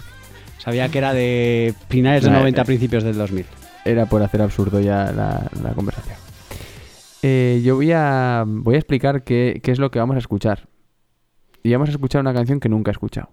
[0.58, 2.66] Sabía que era de finales de Nah, 90, eh.
[2.66, 3.46] principios del 2000.
[3.86, 6.16] Era por hacer absurdo ya la, la conversación.
[7.22, 10.68] Eh, yo voy a, voy a explicar qué, qué es lo que vamos a escuchar.
[11.64, 13.30] Y vamos a escuchar una canción que nunca he escuchado.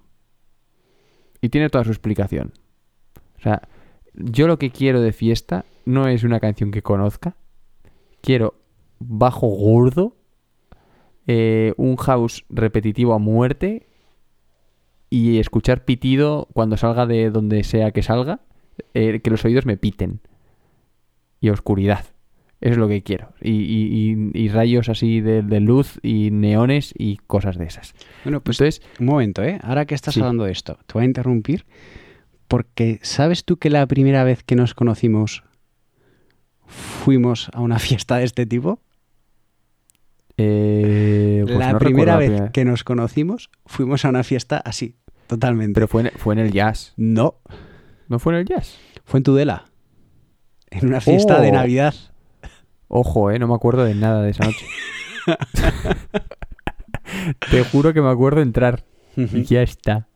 [1.40, 2.52] Y tiene toda su explicación.
[3.38, 3.62] O sea,
[4.14, 7.36] yo lo que quiero de fiesta no es una canción que conozca.
[8.20, 8.54] Quiero
[8.98, 10.16] bajo gordo,
[11.26, 13.86] eh, un house repetitivo a muerte
[15.08, 18.40] y escuchar pitido cuando salga de donde sea que salga,
[18.94, 20.20] eh, que los oídos me piten.
[21.40, 22.04] Y oscuridad.
[22.60, 23.32] Es lo que quiero.
[23.40, 27.94] Y, y- y- y rayos así de, de luz y neones y cosas de esas.
[28.24, 29.58] Bueno, pues Entonces, un momento, ¿eh?
[29.62, 30.20] Ahora que estás Sí.
[30.20, 31.64] hablando de esto, te voy a interrumpir
[32.48, 35.42] porque ¿sabes tú que la primera vez que nos conocimos
[36.66, 38.80] fuimos a una fiesta de este tipo?
[40.36, 44.96] eh, pues la no primera vez que nos conocimos fuimos a una fiesta así,
[45.26, 45.74] totalmente.
[45.74, 46.92] Pero fue en, fue en el jazz.
[46.96, 47.36] no,
[48.08, 48.78] ¿No fue en el jazz?
[49.04, 49.66] fue en Tudela,
[50.70, 51.54] en una fiesta de Oh.
[51.54, 51.94] Navidad.
[52.92, 54.66] Ojo, eh, no me acuerdo de nada de esa noche.
[57.50, 58.84] Te juro que me acuerdo entrar.
[59.16, 60.06] Y ya está.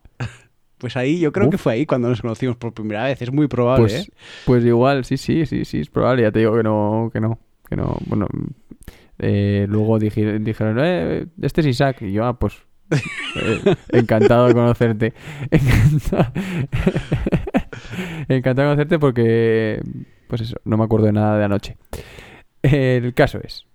[0.77, 1.51] Pues ahí, yo creo Uf.
[1.51, 3.21] que fue ahí cuando nos conocimos por primera vez.
[3.21, 4.11] Es muy probable, Pues, ¿eh?
[4.45, 6.23] pues igual, sí, sí, sí, sí, es probable.
[6.23, 7.97] Ya te digo que no, que no, que no.
[8.07, 8.27] Bueno,
[9.19, 12.01] eh, luego dije- dijeron, eh, este es Isaac.
[12.01, 12.55] Y yo, ah, pues,
[12.91, 15.13] eh, encantado de conocerte.
[15.49, 16.31] Encantado.
[18.27, 19.81] encantado de conocerte porque,
[20.27, 21.77] pues eso, no me acuerdo de nada de anoche.
[22.71, 23.65] El caso es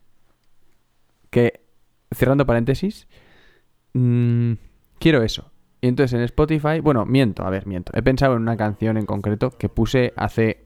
[1.30, 1.60] que,
[2.10, 3.06] cerrando paréntesis,
[3.92, 4.52] mm,
[4.98, 5.52] quiero eso.
[5.80, 7.92] Y entonces en Spotify, bueno, miento, a ver, miento.
[7.94, 10.64] He pensado en una canción en concreto que puse hace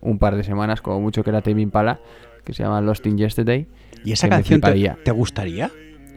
[0.00, 2.00] un par de semanas, como mucho que era Tame Impala,
[2.44, 3.66] que se llama Lost in Yesterday.
[4.04, 5.70] ¿Y esa canción te, gustaría?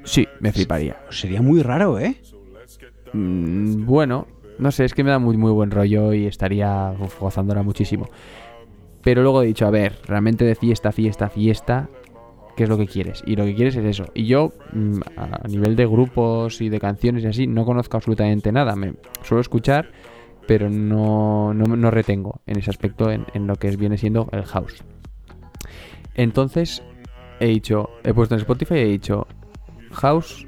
[0.04, 0.98] Sí, me fliparía.
[1.10, 2.22] Sería muy raro, ¿eh?
[3.14, 4.28] Mm, bueno,
[4.58, 8.10] no sé, es que me da muy, muy buen rollo y estaría uf, gozándola muchísimo.
[9.04, 11.90] Pero luego he dicho, a ver, realmente de fiesta, fiesta, fiesta,
[12.56, 13.24] qué es lo que quieres.
[13.26, 14.06] Y lo que quieres es eso.
[14.14, 18.52] Y yo, mm, a nivel de grupos y de canciones y así, no conozco absolutamente
[18.52, 18.76] nada.
[18.76, 19.92] Me suelo escuchar,
[20.48, 24.84] pero no, no, retengo en ese aspecto en, en lo que viene siendo el house.
[26.14, 26.84] Entonces,
[27.40, 29.28] he dicho, he puesto en Spotify y he dicho
[29.94, 30.46] House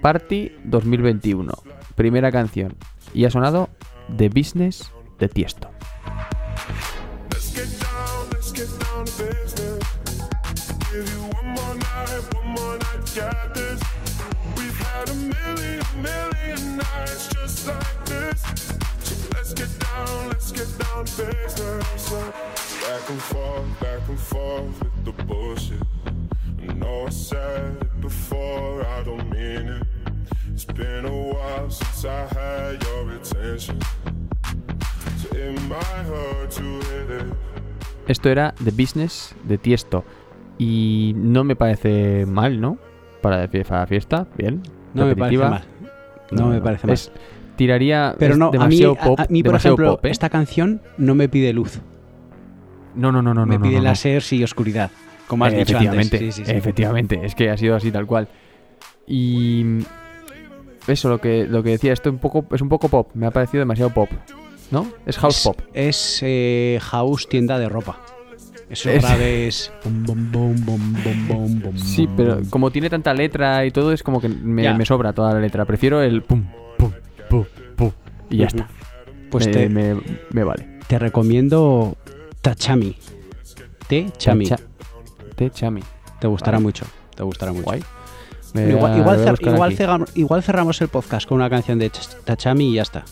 [0.00, 1.52] Party 2021.
[1.94, 2.74] Primera canción.
[3.14, 3.68] Y ha sonado
[4.16, 5.70] The Business de Tiesto.
[13.54, 13.80] This.
[14.56, 15.08] We've had
[17.34, 18.42] just like this.
[19.78, 22.10] Down, let's get down business.
[22.82, 25.78] Back and forth, back and forth with the it.
[33.58, 33.72] So.
[38.06, 40.04] Esto era The Business de Tiesto.
[40.58, 42.78] Y no me parece mal, ¿no?
[43.20, 44.62] Para para fiesta, bien.
[44.94, 45.62] No me parece mal.
[46.30, 46.94] No, me parece mal.
[46.94, 47.10] Es-
[47.56, 48.14] tiraría.
[48.18, 49.20] Pero es no, a mí, demasiado a- pop.
[49.20, 50.10] a mí, por ejemplo, pop, ¿eh?
[50.10, 51.80] esta canción no me pide luz.
[52.94, 53.46] No, no, no, no.
[53.46, 54.90] me no, pide láseres y oscuridad.
[55.26, 55.90] Como has Eh, dicho antes.
[55.90, 56.50] efectivamente, Sí, sí, sí.
[56.52, 58.28] efectivamente, es que ha sido así tal cual.
[59.06, 59.80] Y
[60.86, 63.30] eso, lo que, lo que decía, esto un poco, es un poco pop, me ha
[63.30, 64.08] parecido demasiado pop,
[64.70, 64.86] ¿no?
[65.06, 65.60] Es house Es- pop.
[65.74, 67.98] Es eh, house tienda de ropa.
[68.70, 69.72] Esos Es- graves.
[71.76, 75.40] Sí, pero como tiene tanta letra y todo, es como que me, sobra toda la
[75.40, 75.64] letra.
[75.64, 76.44] Prefiero el pum,
[76.76, 76.92] pum,
[77.30, 77.44] pum,
[77.76, 77.90] pum,
[78.30, 78.68] y ya está.
[79.30, 79.96] Pues me, te, me-
[80.30, 80.78] me vale.
[80.86, 81.96] te recomiendo
[82.40, 82.96] Tachami.
[83.88, 84.46] Te Chami.
[84.46, 84.58] Cha-
[85.34, 85.82] Te chami.
[86.20, 86.64] Te gustará Vale.
[86.64, 86.84] mucho.
[87.14, 87.64] Te gustará mucho.
[87.64, 87.82] Guay.
[88.54, 89.76] Igual, igual cer- igual aquí.
[89.82, 93.04] cerram- igual cerramos el podcast con una canción de Ch- Tachami y ya está.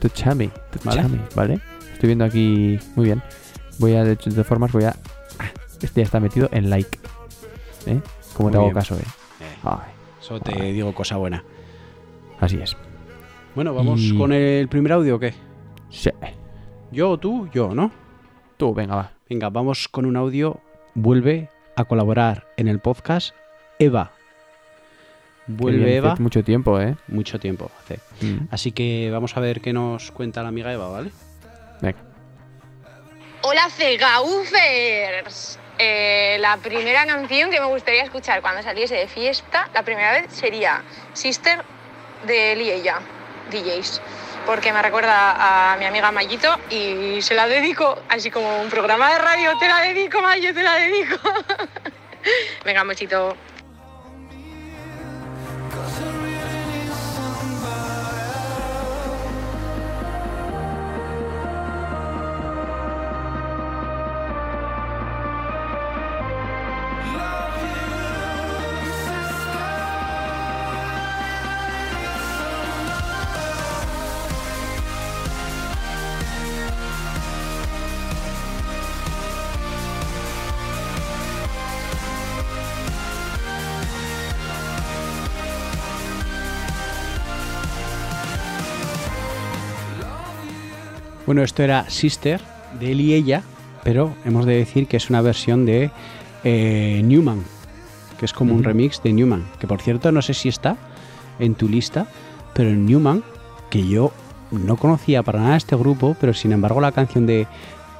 [0.00, 1.00] Tu chami, tu ¿Vale?
[1.02, 1.60] chami, ¿vale?
[1.92, 2.78] Estoy viendo aquí.
[2.96, 3.22] Muy bien.
[3.78, 4.96] Voy a, de hecho, de formas, voy a.
[5.38, 6.98] Ah, Este ya está metido en like.
[7.86, 8.00] ¿Eh?
[8.34, 8.74] Como Muy te hago bien.
[8.74, 9.02] caso, ¿eh?
[9.40, 11.42] Eh, Ay, eso te digo cosa buena.
[12.40, 12.76] así es.
[13.54, 15.34] Bueno, vamos Y- con el primer audio o qué?
[15.90, 16.10] Sí.
[16.90, 17.90] Yo o tú, yo, ¿no?
[18.56, 19.10] Tú, venga, va.
[19.28, 20.60] Venga, vamos con un audio.
[20.94, 23.34] Vuelve a colaborar en el podcast
[23.78, 24.12] Eva.
[25.46, 26.12] Vuelve bien, Eva.
[26.12, 26.96] hace mucho tiempo, ¿eh?
[27.08, 27.98] Mucho tiempo hace.
[28.24, 28.46] Mm.
[28.50, 31.10] Así que vamos a ver qué nos cuenta la amiga Eva, ¿vale?
[31.80, 31.98] Venga.
[33.44, 35.58] Hola Cegaufers.
[35.76, 40.32] Eh, la primera canción que me gustaría escuchar cuando saliese de fiesta, la primera vez
[40.32, 41.60] sería Sister
[42.24, 43.00] de él y ella,
[43.50, 44.00] DJs.
[44.46, 49.12] Porque me recuerda a mi amiga Mayito y se la dedico, así como un programa
[49.12, 51.16] de radio, te la dedico, Mayo, te la dedico.
[52.64, 53.36] Venga, mochito.
[91.32, 92.42] Bueno, esto era Sister
[92.78, 93.40] de él y ella,
[93.82, 95.90] pero hemos de decir que es una versión de
[96.44, 97.42] eh, Newman,
[98.18, 100.76] que es como un remix de Newman, que por cierto no sé si está
[101.38, 102.06] en tu lista,
[102.52, 103.24] pero Newman,
[103.70, 104.12] que yo
[104.50, 107.46] no conocía para nada este grupo, pero sin embargo la canción de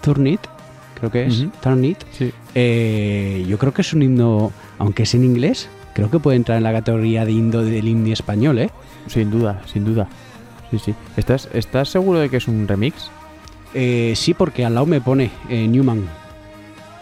[0.02, 0.40] Turn It,
[1.00, 1.52] creo que es, Ujú.
[1.62, 2.34] Turn It, Sí.
[2.54, 6.58] eh, yo creo que es un himno, aunque es en inglés, creo que puede entrar
[6.58, 8.68] en la categoría de himno del himno español, ¿eh?
[9.06, 10.06] Sin duda, sin duda.
[10.70, 10.94] Sí, sí.
[11.16, 13.10] ¿Estás, ¿Estás seguro de que es un remix?
[13.74, 16.04] Eh, sí, porque al lado me pone eh, Newman.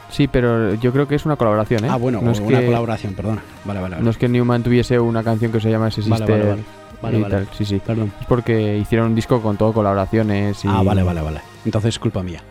[0.09, 1.89] Sí, pero yo creo que es una colaboración, ¿eh?
[1.91, 3.43] Ah, bueno, no es una que, colaboración, perdona.
[3.65, 4.05] Vale, vale, vale.
[4.05, 6.63] No es que Newman tuviese una canción que se llama ese Sister vale, vale.
[7.01, 7.35] Vale, y vale.
[7.35, 7.49] tal.
[7.57, 7.81] Sí, sí.
[7.85, 8.13] Perdón.
[8.21, 10.69] Es porque hicieron un disco con todo colaboraciones y...
[10.69, 11.41] Ah, vale, vale, vale.
[11.65, 12.43] Entonces, culpa mía.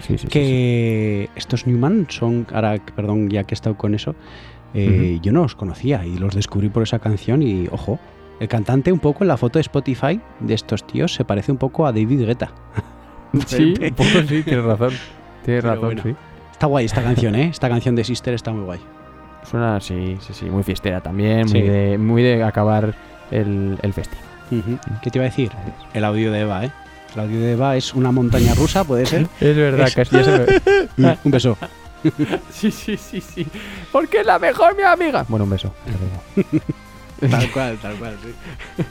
[0.00, 4.14] Sí, sí, que estos Newman son, ahora, perdón, ya que he estado con eso,
[4.74, 7.98] eh, yo no los conocía y los descubrí por esa canción y, ojo,
[8.40, 11.58] el cantante un poco en la foto de Spotify de estos tíos se parece un
[11.58, 12.52] poco a David Guetta.
[13.46, 14.90] Sí, un poco sí, tienes razón.
[15.44, 16.02] Tienes Pero razón, bueno.
[16.02, 16.14] sí.
[16.52, 17.48] Está guay esta canción, ¿eh?
[17.50, 18.80] Esta canción de Sister está muy guay.
[19.50, 21.58] Suena, sí, sí, sí, muy fiestera también, Sí.
[21.58, 22.94] muy, de, muy de acabar
[23.30, 24.24] el, el festival.
[24.50, 24.78] Ujú.
[25.02, 25.50] ¿Qué te iba a decir?
[25.94, 26.70] El audio de Eva, ¿eh?
[27.14, 29.22] El audio de Eva es una montaña rusa, ¿puede ser?
[29.40, 30.16] Es verdad, Es- casi
[30.96, 31.18] me...
[31.24, 31.56] un beso.
[32.50, 33.46] Sí, sí, sí, sí.
[33.90, 35.24] Porque es la mejor, mi amiga.
[35.28, 35.72] Bueno, un beso.
[37.30, 38.84] Tal cual, tal cual, sí.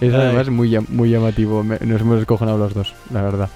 [0.00, 1.62] Es además muy, muy llamativo.
[1.62, 3.48] Nos hemos escojonado los dos, la verdad.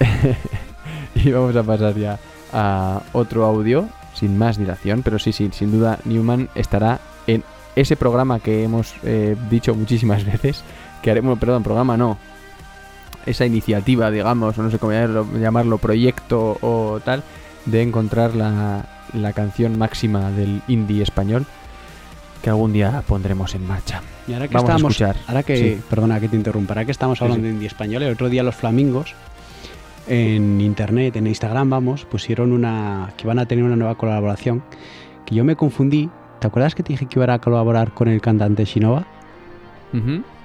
[1.14, 2.18] y vamos a pasar ya
[2.52, 3.88] a otro audio.
[4.14, 7.44] sin más dilación, pero sí, sí, sin duda Newman estará en
[7.76, 10.64] ese programa que hemos eh, dicho muchísimas veces,
[11.02, 12.16] que haremos, perdón, programa no,
[13.26, 17.22] esa iniciativa, digamos, o no sé cómo llamarlo, llamarlo, proyecto o tal,
[17.66, 21.46] de encontrar la, la canción máxima del indie español
[22.46, 24.02] que algún día pondremos en marcha.
[24.28, 25.16] Y ahora que Vamos a estamos, escuchar.
[25.26, 25.80] ahora que, Sí.
[25.90, 27.48] perdona que te interrumpa, ahora que estamos Sí, hablando sí.
[27.48, 29.16] de indie español, el otro día los flamingos
[30.06, 34.62] en internet, en Instagram, vamos, pusieron una que van a tener una nueva colaboración,
[35.24, 36.08] que yo me confundí.
[36.38, 39.04] ¿Te acuerdas que te dije que iba a colaborar con el cantante Shinova?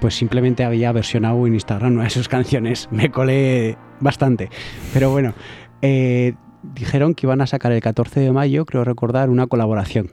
[0.00, 2.88] Pues simplemente había versionado en Instagram una de sus canciones.
[2.90, 4.50] Me colé bastante.
[4.92, 5.34] Pero bueno,
[5.82, 6.34] eh,
[6.64, 10.10] dijeron que iban a sacar el 14 de mayo, creo recordar, una colaboración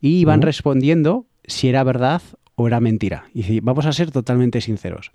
[0.00, 2.22] y van respondiendo si era verdad
[2.54, 3.24] o era mentira.
[3.34, 5.12] Y vamos a ser totalmente sinceros.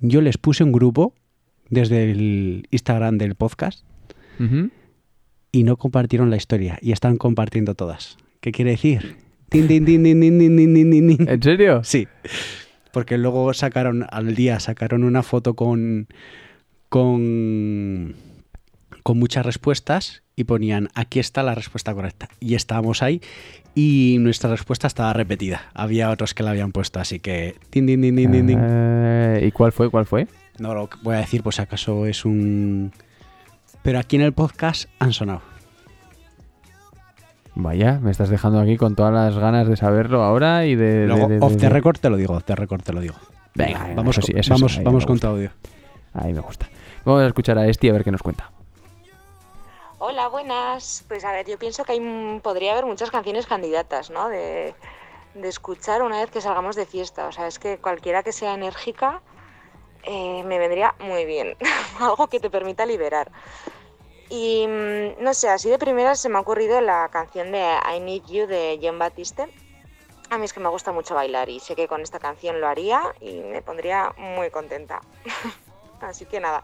[0.00, 1.14] Yo les puse un grupo
[1.70, 3.84] desde el Instagram del podcast
[5.52, 8.18] y no compartieron la historia y están compartiendo todas.
[8.40, 9.16] ¿Qué quiere decir?
[11.28, 11.82] ¿En serio?
[11.84, 12.06] Sí.
[12.92, 16.08] Porque luego sacaron, al día sacaron una foto con,
[16.88, 18.14] con,
[19.02, 22.28] con muchas respuestas y ponían aquí está la respuesta correcta.
[22.40, 23.22] Y estábamos ahí
[23.74, 25.62] y nuestra respuesta estaba repetida.
[25.74, 27.56] Había otros que la habían puesto, así que.
[28.62, 29.90] Eh, ¿Y cuál fue?
[29.90, 30.28] ¿Cuál fue?
[30.58, 32.92] No lo voy a decir, pues si acaso es un.
[33.82, 35.40] Pero aquí en el podcast han sonado.
[37.54, 40.84] Vaya, me estás dejando aquí con todas las ganas de saberlo ahora y de...
[41.00, 43.14] de- Luego, de- off the record te lo digo, off the record te lo digo.
[43.54, 45.50] Venga, vamos, eso sí, eso vamos, vamos con tu audio.
[46.12, 46.68] Ahí me gusta.
[47.06, 48.50] Vamos a escuchar a Esti a ver qué nos cuenta.
[49.98, 51.06] Hola, buenas.
[51.08, 54.28] Pues a ver, yo pienso que podría haber muchas canciones candidatas, ¿no?
[54.28, 54.74] De,
[55.42, 57.26] escuchar una vez que salgamos de fiesta.
[57.28, 59.22] O sea, es que cualquiera que sea enérgica
[60.02, 61.56] eh, me vendría muy bien.
[61.98, 63.32] Algo que te permita liberar.
[64.28, 64.66] Y
[65.18, 67.64] no sé, así de primera se me ha ocurrido la canción de
[67.96, 69.48] I Need You de John Batiste.
[70.28, 72.68] A mí es que me gusta mucho bailar y sé que con esta canción lo
[72.68, 75.00] haría y me pondría muy contenta.
[76.02, 76.62] Así que nada,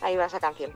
[0.00, 0.72] ahí va esa canción.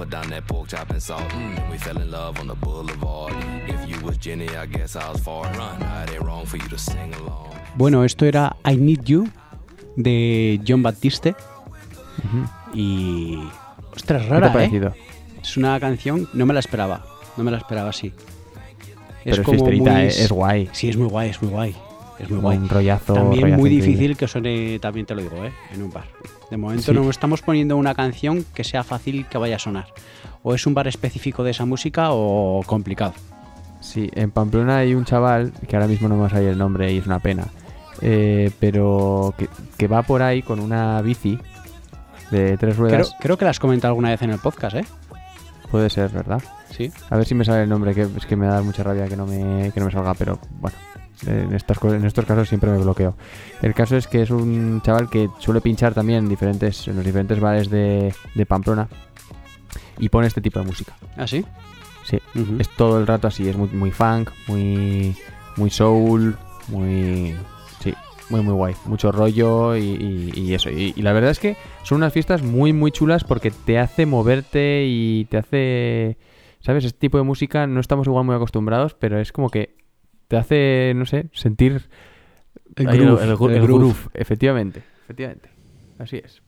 [0.00, 1.28] Put down that pork chop and salt.
[1.34, 3.34] Mm, and we fell in love on the boulevard.
[3.68, 5.44] If you was Jenny, I guess I was far.
[5.58, 7.50] Run, it ain't wrong for you to sing along.
[7.76, 9.28] Bueno, esto era I Need You
[9.96, 11.34] de John Baptiste.
[12.72, 13.38] Y.
[13.94, 14.92] Ostras, ¿Qué te rara, ¿eh?
[15.42, 17.04] Es una canción, no me la esperaba.
[17.36, 18.12] No me la esperaba así.
[19.24, 20.06] Pero es fisterita, muy- ¿eh?
[20.06, 20.68] es guay.
[20.72, 21.76] Sí, es muy guay, es muy guay.
[22.18, 22.56] Es muy guay.
[22.58, 23.14] Un rollazo.
[23.14, 23.86] También rollazo muy increíble.
[23.92, 25.52] difícil que suene, también te lo digo, ¿eh?
[25.74, 26.06] En un bar.
[26.50, 26.92] De momento Sí.
[26.92, 29.86] no estamos poniendo una canción que sea fácil que vaya a sonar.
[30.42, 33.14] O es un bar específico de esa música o complicado.
[33.80, 36.98] Sí, en Pamplona hay un chaval, que ahora mismo no me salir el nombre y
[36.98, 37.46] es una pena,
[38.02, 41.38] eh, pero que, que va por ahí con una bici
[42.30, 43.16] de tres Creo, ruedas.
[43.20, 44.84] creo que la has comentado alguna vez en el podcast, ¿eh?
[45.70, 46.42] Puede ser, ¿verdad?
[46.76, 46.90] Sí.
[47.10, 49.16] A ver si me sale el nombre, que es que me da mucha rabia que
[49.16, 50.76] no me, que no me salga, pero bueno,
[51.26, 53.14] en, estas, co- en estos casos siempre me bloqueo.
[53.62, 57.04] El caso es que es un chaval que suele pinchar también en, diferentes, en los
[57.04, 58.88] diferentes bares de, de Pamplona
[59.98, 60.94] y pone este tipo de música.
[61.16, 61.44] ¿Ah, sí?
[62.04, 62.18] Sí,
[62.58, 65.14] es todo el rato así, es muy, muy funk, muy,
[65.56, 66.36] muy soul,
[66.68, 67.36] muy...
[67.80, 67.94] Sí,
[68.30, 70.70] muy muy guay, mucho rollo y, y- y eso.
[70.70, 74.06] Y, y la verdad es que son unas fiestas muy muy chulas porque te hace
[74.06, 76.16] moverte y te hace...
[76.60, 76.84] ¿Sabes?
[76.84, 79.76] Este tipo de música no estamos igual muy acostumbrados, pero es como que
[80.30, 81.88] te hace, no sé, sentir...
[82.76, 83.80] El groove, el, gru- el el groove.
[83.80, 85.50] groove, efectivamente, efectivamente.
[85.98, 86.40] Así es.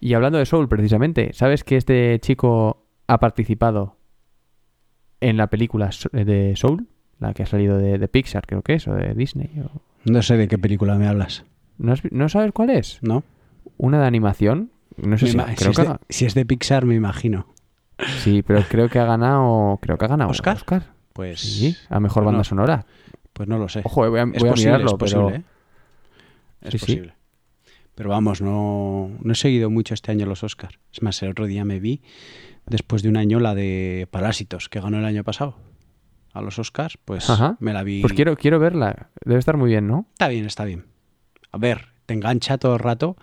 [0.00, 3.94] Y hablando de soul, precisamente, ¿sabes que este chico ha participado
[5.20, 6.88] en la película de Soul?
[7.20, 9.50] La que ha salido de, de Pixar, creo que es, o de Disney.
[9.64, 11.44] o- No sé de qué película me hablas.
[11.78, 12.98] ¿No, has ¿No sabes cuál es?
[13.02, 13.22] ¿No?
[13.76, 14.72] Una de animación.
[14.96, 16.96] No sé Me si, creo si, que es de, ha- si es de Pixar, me
[16.96, 17.46] imagino.
[18.24, 20.56] sí, pero creo que ha ganado, creo que ha ganado ¿Oscar?
[20.56, 20.97] Oscar.
[21.18, 21.40] Pues.
[21.40, 22.44] Sí, a mejor pues banda no.
[22.44, 22.86] sonora.
[23.32, 23.80] Pues no lo sé.
[23.82, 25.42] Ojo, eh, voy a, es voy a posible, mirarlo, es posible, pero ¿eh?
[26.60, 26.86] Es Sí, sí.
[26.86, 27.14] posible.
[27.96, 30.78] Pero vamos, no, no he seguido mucho este año los Oscars.
[30.92, 32.02] Es más, el otro día me vi,
[32.66, 35.56] después de un año, la de Parásitos, que ganó el año pasado.
[36.32, 37.56] A los Oscars, pues Ajá.
[37.58, 38.00] me la vi.
[38.00, 39.08] pues quiero, quiero verla.
[39.24, 40.06] Debe estar muy bien, ¿no?
[40.12, 40.84] Está bien, está bien.
[41.50, 43.16] A ver, te engancha todo el rato.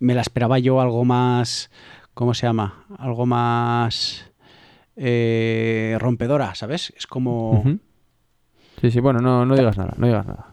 [0.00, 1.70] Me la esperaba yo algo más.
[2.14, 2.84] ¿Cómo se llama?
[2.98, 4.28] Algo más.
[4.96, 6.92] Eh, rompedora, ¿sabes?
[6.96, 7.62] Es como.
[8.80, 10.48] Sí, sí, bueno, no, no digas nada, no digas nada.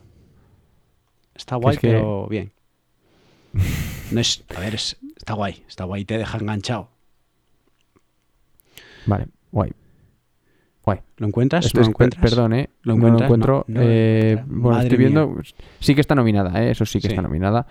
[1.35, 2.51] Está guay, que- pero bien.
[4.11, 6.89] No es, a ver, es- está guay, está guay, te deja enganchado.
[9.05, 9.71] Vale, guay.
[10.83, 10.99] Guay.
[11.17, 11.65] ¿Lo encuentras?
[11.65, 12.21] Esto ¿No es- lo encuentras?
[12.23, 12.69] Perdón, ¿eh?
[12.83, 13.65] ¿Lo no lo encuentro.
[13.67, 15.07] No, no lo eh, bueno, Madre estoy mía.
[15.09, 15.41] viendo.
[15.79, 16.71] Sí que está nominada, ¿eh?
[16.71, 17.13] Eso sí que Sí.
[17.13, 17.67] está nominada.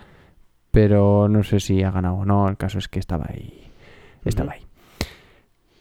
[0.71, 2.47] Pero no sé si ha ganado o no.
[2.47, 3.69] El caso es que estaba ahí.
[4.23, 4.61] Estaba ahí.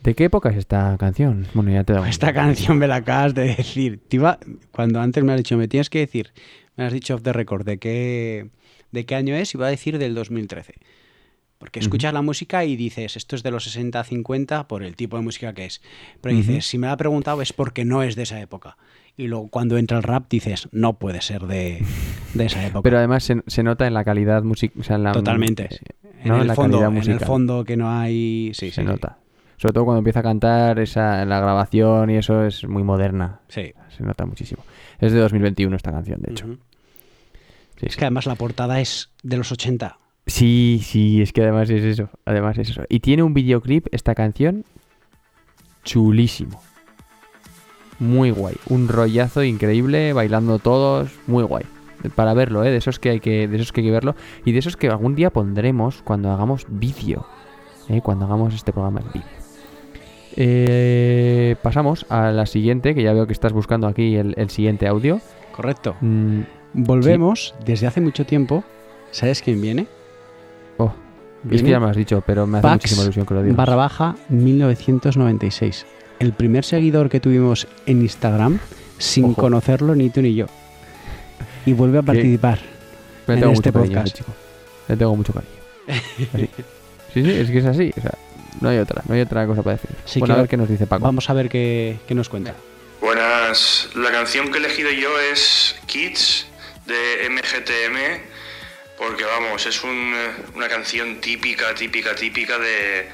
[0.03, 1.47] ¿De qué época es esta canción?
[1.55, 4.01] Bueno, ya te da Esta canción me la acabas de decir.
[4.09, 4.39] Te iba-
[4.71, 6.33] cuando antes me has dicho, me tienes que decir,
[6.77, 8.49] me has dicho off the record de qué,
[8.93, 10.75] de qué año es, iba a decir del 2013.
[11.59, 15.25] Porque escuchas la música y dices, esto es de los 60-50 por el tipo de
[15.25, 15.83] música que es.
[16.21, 18.77] Pero dices, si me lo ha preguntado es porque no es de esa época.
[19.17, 21.83] Y luego cuando entra el rap dices, no puede ser de,
[22.35, 22.83] de esa época.
[22.85, 24.81] Pero además se, se nota en la calidad musical.
[24.81, 25.65] O sea, en la, Totalmente.
[25.65, 25.79] eh,
[26.23, 26.41] en, ¿no?
[26.41, 28.53] el la fondo, en el fondo que no hay...
[28.55, 29.19] Sí, se sí, nota.
[29.59, 33.41] Sobre todo cuando empieza a cantar, esa, la grabación y eso es muy moderna.
[33.49, 33.73] Sí.
[33.97, 34.63] Se nota muchísimo.
[35.01, 36.47] Es de 2021 esta canción, de hecho.
[37.77, 37.99] Sí, Es sí.
[37.99, 39.99] que además la portada es de los 80.
[40.27, 42.09] Sí, sí, es que además es eso.
[42.25, 42.83] Además es eso.
[42.89, 44.65] Y tiene un videoclip, esta canción,
[45.85, 46.63] chulísimo.
[47.99, 48.55] Muy guay.
[48.69, 51.65] Un rollazo increíble, bailando todos, muy guay.
[52.15, 52.71] Para verlo, ¿eh?
[52.71, 54.15] De esos que hay que, de esos que hay que verlo.
[54.45, 57.27] Y de esos que algún día pondremos cuando hagamos vídeo.
[57.89, 58.01] ¿eh?
[58.03, 59.39] Cuando hagamos este programa en vídeo.
[60.41, 64.87] Eh, pasamos a la siguiente, que ya veo que estás buscando aquí el, el siguiente
[64.87, 65.21] audio.
[65.51, 65.97] Correcto.
[66.01, 66.43] Mm,
[66.75, 68.63] Volvemos desde hace mucho tiempo.
[69.11, 69.89] ¿Sabes quién viene?
[70.77, 70.93] oh,
[71.51, 73.57] es que ya me has dicho, pero me hace Pax muchísima ilusión que lo digas.
[73.57, 75.87] barra baja 1996.
[76.21, 78.61] El primer seguidor que tuvimos en Instagram
[78.99, 79.35] sin Ojo.
[79.43, 80.47] conocerlo ni tú ni yo.
[81.67, 82.61] Y vuelve a participar.
[83.27, 84.17] En este cariño podcast.
[84.17, 84.33] chico.
[84.87, 85.53] Le tengo mucho cariño.
[86.33, 86.49] Así.
[87.13, 87.93] Sí, sí, es que es así.
[87.97, 88.15] O sea,
[88.61, 89.91] no hay otra, no hay otra cosa para decir.
[90.05, 91.05] Así bueno, que a ver qué nos dice Paco.
[91.05, 92.55] Vamos a ver qué, qué nos cuenta.
[93.01, 96.47] Buenas, la canción que he elegido yo es Kids
[96.87, 98.23] de MGTM,
[98.97, 100.15] porque vamos, es un,
[100.55, 103.09] una canción típica, típica, típica de,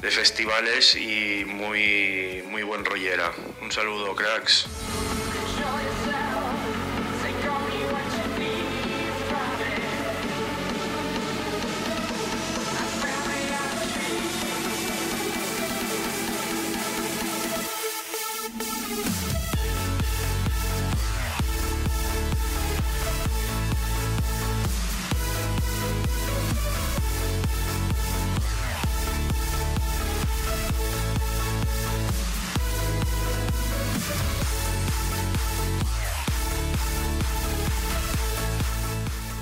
[0.00, 3.30] de festivales y muy, muy buen rollera.
[3.62, 4.66] Un saludo, cracks.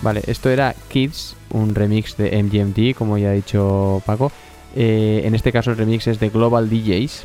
[0.02, 4.32] Vale, esto era Kids, un remix de MGMT, como ya ha dicho Paco.
[4.74, 7.24] Eh, en este caso el remix es de Global DJs.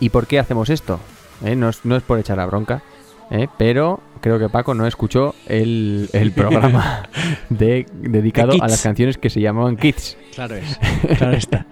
[0.00, 0.98] ¿Y por qué hacemos esto?
[1.44, 2.82] Eh, No, es, no es por echar la bronca,
[3.30, 7.08] eh, pero creo que Paco no escuchó el, el programa
[7.50, 10.16] de, dedicado a las canciones que se llamaban Kids.
[10.34, 10.78] Claro es.
[11.18, 11.66] Claro está.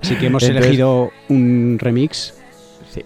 [0.00, 2.34] Así que hemos Entonces- elegido un remix.
[2.90, 3.02] Sí.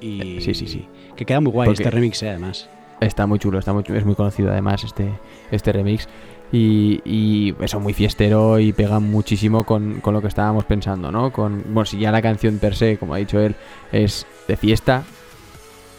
[0.00, 0.86] Y Sí, sí, sí.
[1.16, 2.68] Que queda muy guay Porque- este remix, eh, además.
[3.02, 5.08] Está muy chulo, está muy, es muy conocido además este,
[5.50, 6.08] este remix.
[6.52, 11.32] Y, y eso, muy fiestero y pega muchísimo con, con lo que estábamos pensando, ¿no?
[11.32, 13.54] Con, bueno, si ya la canción per se, como ha dicho él,
[13.90, 15.02] es de fiesta,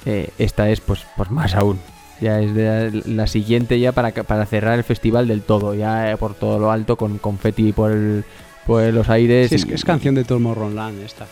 [0.06, 1.80] eh, esta es pues, pues más aún.
[2.22, 6.18] Ya es de la, siguiente ya para, para cerrar el festival del todo, ya eh,
[6.18, 8.24] por todo lo alto, con confeti por, el,
[8.68, 9.50] por los aires.
[9.50, 11.26] Sí, es, y- es canción de Tomorrowland esta.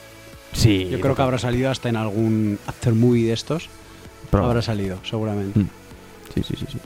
[0.52, 3.70] Sí, Yo creo que habrá salido hasta en algún after movie de estos.
[4.32, 5.60] Habrá salido, seguramente.
[5.60, 5.68] Mm.
[6.34, 6.78] Sí, sí, sí, sí.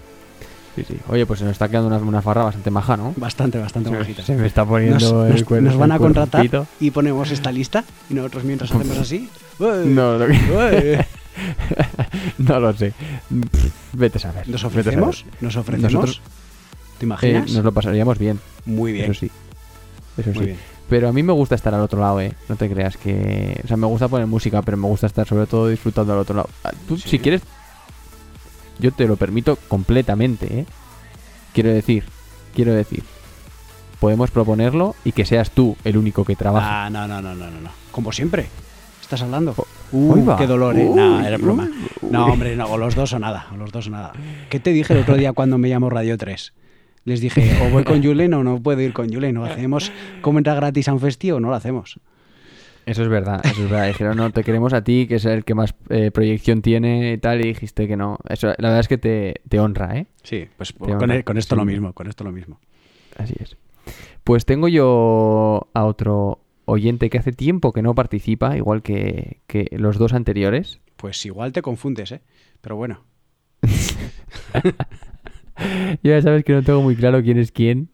[0.75, 0.97] Sí, sí.
[1.07, 3.13] Oye, pues se nos está quedando una, una farra bastante maja, ¿no?
[3.15, 4.23] Bastante, bastante Se- majita.
[4.25, 7.51] se me está poniendo nos, el nos- cuer- nos van a contratar y ponemos esta
[7.51, 9.29] lista y nosotros mientras hacemos así.
[9.59, 11.05] No, lo que-
[12.39, 12.93] no lo sé.
[13.93, 14.49] Vete a saber.
[14.49, 14.79] ¿Nos saber.
[14.79, 15.25] ofrecemos?
[15.39, 15.93] ¿Nos ofrecemos?
[15.93, 16.21] Nosotros
[16.97, 17.51] ¿Te eh, imaginas?
[17.51, 18.39] nos lo pasaríamos bien.
[18.65, 19.05] Muy bien.
[19.11, 19.31] Eso sí.
[20.17, 20.45] Eso Muy sí.
[20.45, 20.57] bien.
[20.89, 22.33] Pero a mí me gusta estar al otro lado, ¿eh?
[22.47, 23.59] No te creas que...
[23.63, 26.35] O sea, me gusta poner música, pero me gusta estar sobre todo disfrutando al otro
[26.35, 26.49] lado.
[26.63, 27.09] Ah, Tú, Sí.
[27.09, 27.41] si quieres,
[28.79, 30.65] yo te lo permito completamente, ¿eh?
[31.53, 32.03] Quiero decir,
[32.53, 33.03] quiero decir,
[33.99, 36.85] podemos proponerlo y que seas tú el único que trabaja.
[36.85, 37.69] Ah, no, no, no, no, no, no.
[37.91, 38.47] Como siempre.
[39.01, 39.53] ¿Estás hablando?
[39.91, 40.37] Uy, Uh, va.
[40.37, 40.85] qué dolor, ¿eh?
[40.87, 41.63] Uy, no, era broma.
[42.01, 42.31] uy, No, uy.
[42.31, 44.11] hombre, no, o los dos o nada, o los dos o nada.
[44.49, 46.53] ¿Qué te dije el otro día cuando me llamó Radio 3?
[47.05, 49.37] Les dije, o voy con Julen o no puedo ir con Julen.
[49.37, 49.91] ¿O hacemos
[50.21, 51.99] como entra gratis a un festi o no lo hacemos?
[52.85, 53.87] Eso es verdad, eso es verdad.
[53.87, 57.17] Dijeron, no, te queremos a ti, que es el que más eh, proyección tiene y
[57.17, 58.19] tal, y dijiste que no.
[58.29, 60.05] Eso, la verdad es que te, te honra, ¿eh?
[60.21, 61.59] Sí, pues Te con, esto Sí.
[61.59, 62.59] lo mismo, con esto lo mismo.
[63.17, 63.57] Así es.
[64.23, 69.67] Pues tengo yo a otro oyente que hace tiempo que no participa, igual que, que
[69.71, 70.79] los dos anteriores.
[70.95, 72.21] Pues igual te confundes, ¿eh?
[72.61, 73.03] Pero bueno.
[75.57, 75.65] Yo
[76.11, 77.89] ya sabes que no tengo muy claro quién es quién.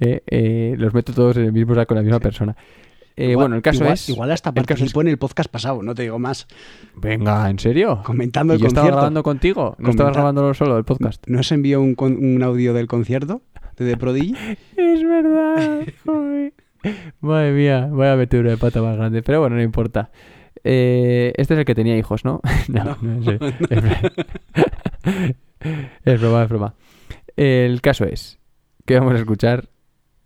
[0.00, 2.54] Eh, eh, los meto todos en el mismo saco con la misma persona.
[3.16, 4.08] Eh, Igual- bueno, el caso igual- es.
[4.10, 6.46] Igual hasta caso es- participó en el podcast pasado, no te digo más.
[6.96, 8.02] Venga, ¿en serio?
[8.04, 8.96] Comentando ¿Y el yo estaba concierto.
[8.98, 9.62] grabando contigo?
[9.70, 11.26] ¿No Comenta- estabas grabándolo solo el podcast?
[11.26, 13.40] ¿No os envió un, un audio del concierto
[13.78, 14.34] de The Prodigy?
[14.76, 15.80] Es verdad.
[16.04, 16.52] joder.
[17.20, 19.22] Madre mía, voy a meter una de pata más grande.
[19.22, 20.10] Pero bueno, no importa.
[20.62, 22.40] Eh, este es el que tenía hijos, ¿no?
[22.68, 23.38] no, no, sé.
[23.70, 24.00] Es broma.
[26.04, 26.74] es broma, es broma.
[27.36, 28.38] El caso es
[28.86, 29.68] que vamos a escuchar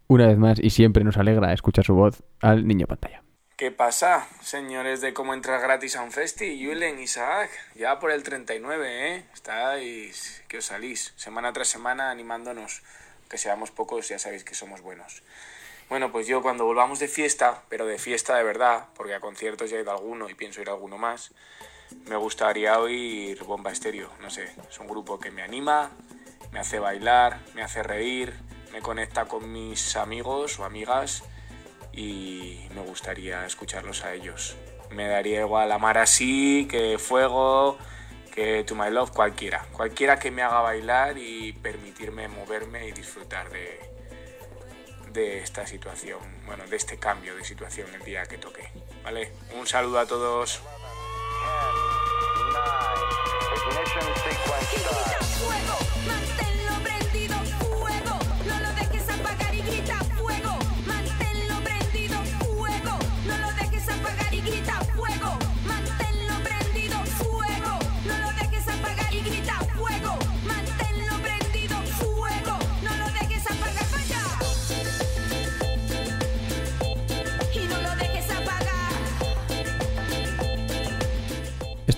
[0.06, 3.24] una vez más y siempre nos alegra escuchar su voz al niño pantalla.
[3.56, 6.58] ¿Qué pasa, señores de cómo entrar gratis a un festi?
[6.58, 9.24] Yulen, Isaac, ya por el 39, ¿eh?
[9.34, 12.82] Estáis, que os salís, semana tras semana animándonos.
[13.28, 15.22] Que seamos pocos, ya sabéis que somos buenos.
[15.88, 19.68] Bueno, pues yo cuando volvamos de fiesta, pero de fiesta de verdad, porque a conciertos
[19.68, 21.32] ya he ido a alguno y pienso ir a alguno más,
[22.08, 24.10] me gustaría oír Bomba Estéreo.
[24.20, 25.90] No sé, es un grupo que me anima,
[26.52, 28.34] me hace bailar, me hace reír,
[28.72, 31.24] me conecta con mis amigos o amigas
[31.92, 34.56] y me gustaría escucharlos a ellos.
[34.90, 37.78] Me daría igual amar así, que fuego,
[38.34, 39.66] que To My Love, cualquiera.
[39.72, 43.80] Cualquiera que me haga bailar y permitirme moverme y disfrutar de,
[45.12, 48.68] de esta situación, bueno, de este cambio de situación el día que toque.
[49.04, 49.32] ¿Vale?
[49.58, 50.60] Un saludo a todos.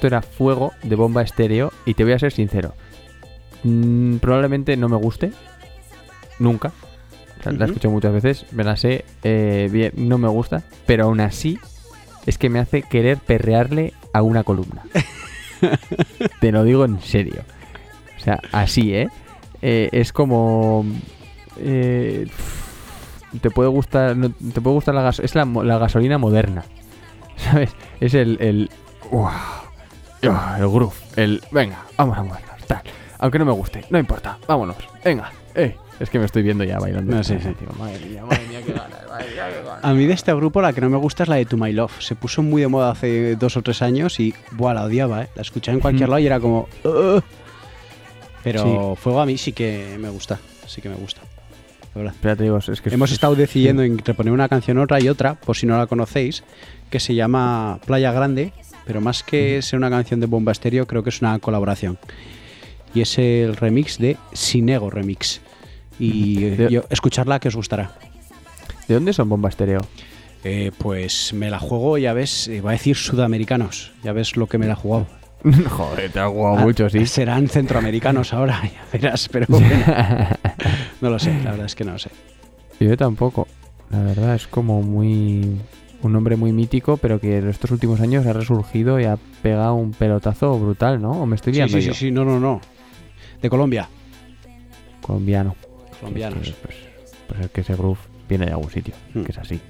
[0.03, 2.75] Esto era Fuego de Bomba Estéreo y te voy a ser sincero.
[3.63, 5.31] mm, probablemente no me guste.
[6.41, 6.73] Nunca.
[7.39, 7.65] O sea, La he Ujú.
[7.67, 10.65] escuchado muchas veces, me la sé eh, bien, no me gusta.
[10.87, 11.57] Pero aún así
[12.27, 14.83] es que me hace querer perrearle a una columna.
[16.41, 17.45] te lo digo en serio.
[18.19, 19.09] O sea, así, ¿eh?
[19.63, 20.85] Eh, es como...
[21.59, 22.27] eh,
[23.41, 26.65] te puede gustar no- te puede gustar la gas es la, la gasolina moderna
[27.37, 28.69] sabes es el el
[29.13, 29.31] ¡Wow!
[30.23, 32.83] El groove el venga vamos a movernos tal
[33.19, 36.79] aunque no me guste no importa vámonos venga eh es que me estoy viendo ya
[36.79, 37.51] bailando No, sí, sí.
[37.55, 40.33] Tío, madre mía madre mía qué ganas madre mía qué ganas A mí de este
[40.35, 41.93] grupo la que no me gusta es la de To My Love.
[42.01, 45.29] Se puso muy de moda hace dos o tres años y buah, la odiaba, ¿eh?
[45.37, 46.11] La escuchaba en cualquier Mm.
[46.11, 46.69] lado y era como...
[46.85, 47.23] "Ugh".
[48.43, 48.63] Pero
[48.97, 49.01] Sí.
[49.03, 51.21] Fuego a mí sí que me gusta, sí que me gusta.
[51.95, 52.15] La verdad.
[52.21, 55.01] Pero ya te digo, es que Hemos es- estado decidiendo entre poner una canción otra
[55.01, 56.43] y otra, por si no la conocéis,
[56.91, 58.53] que se llama Playa Grande,
[58.87, 61.99] pero más que ser una canción de Bomba Estéreo, creo que es una colaboración.
[62.95, 65.41] Y es el remix de Sinego Remix.
[65.99, 67.93] Y eh, yo, escucharla que os gustará.
[68.89, 69.81] ¿de dónde son Bomba Estéreo?
[70.45, 74.49] Eh, pues me la juego, ya ves, eh, va a decir sudamericanos, ya ves lo
[74.49, 75.07] que me la he jugado.
[75.71, 79.67] joder te ha jugado Ah, mucho sí Serán centroamericanos ahora, ya verás, pero bueno.
[81.01, 82.11] no lo sé, la verdad es que no lo sé.
[82.81, 83.47] Yo tampoco.
[83.91, 85.59] La verdad es como muy.
[86.03, 89.75] Un nombre muy mítico, pero que en estos últimos años ha resurgido y ha pegado
[89.75, 91.13] un pelotazo brutal, ¿no?
[91.13, 91.95] ¿O me estoy Sí, liando sí, sí, yo?
[91.95, 92.61] sí, no, no, no.
[93.41, 93.89] De Colombia,
[95.01, 95.55] Colombiano.
[96.01, 96.39] colombianos.
[96.41, 96.77] Pues, pues,
[97.29, 97.99] pues es que ese groove
[98.29, 99.23] viene de algún sitio, Hmm.
[99.23, 99.61] que es así.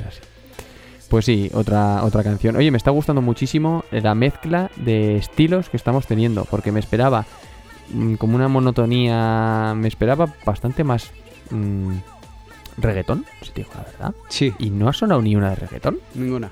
[0.00, 0.20] Es así.
[1.08, 2.56] Pues sí, otra, otra canción.
[2.56, 7.26] Oye, me está gustando muchísimo la mezcla de estilos que estamos teniendo, porque me esperaba
[7.92, 11.10] mm, como una monotonía, me esperaba bastante más
[11.50, 11.92] mm,
[12.78, 14.14] reggaetón, si te digo la verdad.
[14.28, 15.98] Sí, Y no ha sonado ni una de reggaetón.
[16.14, 16.50] ninguna.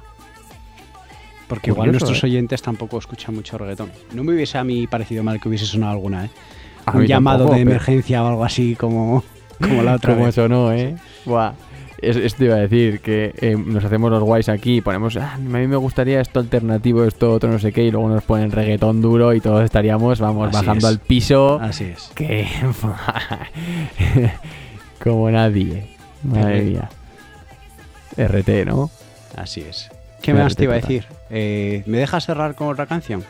[1.48, 2.26] Porque igual nuestros ¿eh?
[2.26, 3.90] oyentes tampoco escuchan mucho reggaetón.
[4.14, 6.30] No me hubiese a mí parecido mal que hubiese sonado alguna, ¿eh?
[6.86, 9.24] A Un llamado tampoco, de pero- emergencia o algo así como,
[9.60, 10.34] como la otra Como vez.
[10.36, 10.94] sonó, ¿eh?
[11.24, 11.52] Buah.
[12.00, 15.34] Es- Esto iba a decir que eh, nos hacemos los guays aquí y ponemos, ah,
[15.34, 18.52] a mí me gustaría esto alternativo, esto otro, no sé qué, y luego nos ponen
[18.52, 20.94] reggaetón duro y todos estaríamos, vamos, Así bajando es.
[20.94, 21.58] al piso.
[21.60, 22.10] Así es.
[22.14, 22.46] Que.
[25.02, 25.96] Como nadie.
[26.22, 26.90] Madre mía.
[28.16, 28.90] RT, ¿no?
[29.36, 29.90] Así es.
[30.22, 31.06] ¿Qué más te iba a decir?
[31.30, 33.24] Eh, ¿Me dejas cerrar con otra canción?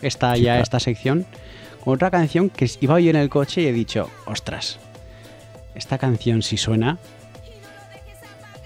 [0.00, 0.62] Esta Sí, ya, claro.
[0.62, 1.26] esta sección.
[1.84, 4.78] Con otra canción que iba yo en el coche y he dicho, ostras,
[5.74, 6.98] esta canción si suena.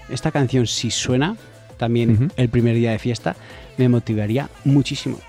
[0.09, 1.35] Esta canción si suena,
[1.77, 3.35] también el primer día de fiesta,
[3.77, 5.19] me motivaría muchísimo.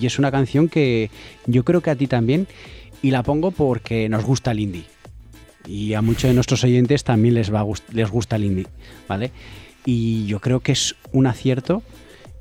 [0.00, 1.10] Y es una canción que
[1.46, 2.46] yo creo que a ti también,
[3.02, 4.86] y la pongo porque nos gusta el indie.
[5.66, 8.66] Y a muchos de nuestros oyentes también les, va les gusta el indie,
[9.08, 9.30] ¿vale?
[9.86, 11.82] Y yo creo que es un acierto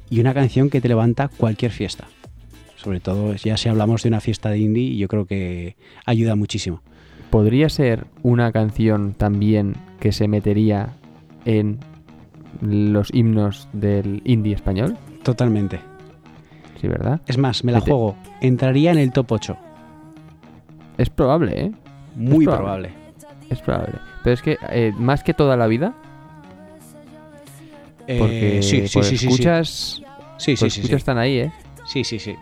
[0.10, 2.06] y una canción que te levanta cualquier fiesta.
[2.76, 6.82] Sobre todo ya si hablamos de una fiesta de indie, yo creo que ayuda muchísimo.
[7.30, 10.90] podría ser una canción también que se metería
[11.46, 11.80] en
[12.62, 14.98] los himnos del indie español.
[15.24, 15.80] Totalmente.
[16.80, 17.22] Sí, ¿verdad?
[17.26, 18.16] Es más, me la Mete- juego.
[18.42, 19.58] Entraría en el top 8.
[20.98, 21.72] Es probable, ¿eh?
[22.16, 22.90] Muy Es probable.
[23.50, 23.96] Es probable.
[24.24, 25.94] Pero es que eh, más que toda la vida,
[28.20, 30.02] porque Eh, sí, sí, sí, sí, escuchas,
[30.38, 31.52] Sí, sí, sí, escuchas están ahí, ¿eh?
[31.86, 32.36] Sí, sí, sí.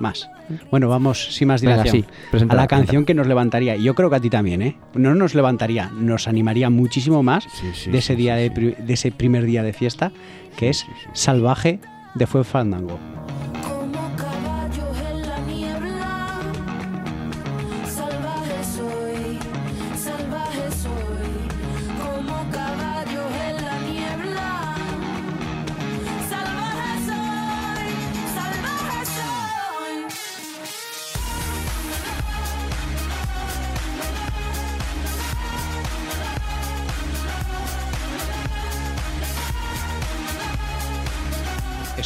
[0.00, 0.28] Más.
[0.70, 2.06] Bueno, vamos sin más Venga, dilación.
[2.32, 3.76] sí, a la canción que nos levantaría.
[3.76, 4.76] Y yo creo que a ti también, ¿eh?
[4.94, 7.44] No nos levantaría, nos animaría muchísimo más
[7.74, 10.12] sí, de ese día de, de ese primer día de fiesta,
[10.56, 11.80] que es Salvaje
[12.14, 12.98] de Fue Fandango.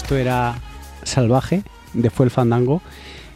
[0.03, 0.55] Esto era
[1.03, 2.80] Salvaje de Fue el Fandango.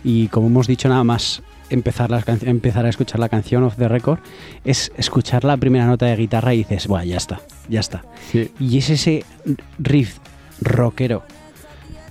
[0.02, 3.86] Y como hemos dicho, nada más empezar, can- empezar a escuchar la canción Off the
[3.86, 4.18] Record,
[4.64, 8.02] es escuchar la primera nota de guitarra y dices, Buah, ya está, ya está.
[8.32, 8.50] Sí.
[8.58, 9.24] Y es ese
[9.78, 10.16] riff
[10.62, 11.22] rockero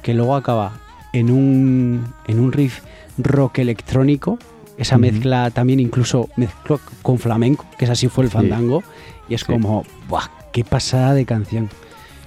[0.04, 0.74] que luego acaba
[1.14, 2.82] en un, en un riff
[3.18, 4.38] rock electrónico.
[4.78, 8.38] Esa mezcla también incluso mezcló con flamenco, que es así fue el Sí.
[8.38, 8.84] fandango.
[9.28, 9.48] Y es Sí.
[9.48, 10.28] como, ¡buah!
[10.52, 11.70] ¡Qué pasada de canción!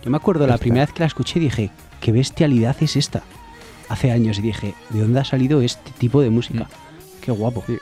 [0.04, 1.70] Yo me acuerdo la primera vez que la escuché dije,
[2.06, 3.24] ¿qué bestialidad es esta?
[3.88, 6.68] Hace años y dije, ¿de dónde ha salido este tipo de música?
[7.20, 7.64] Qué guapo.
[7.66, 7.78] Sí.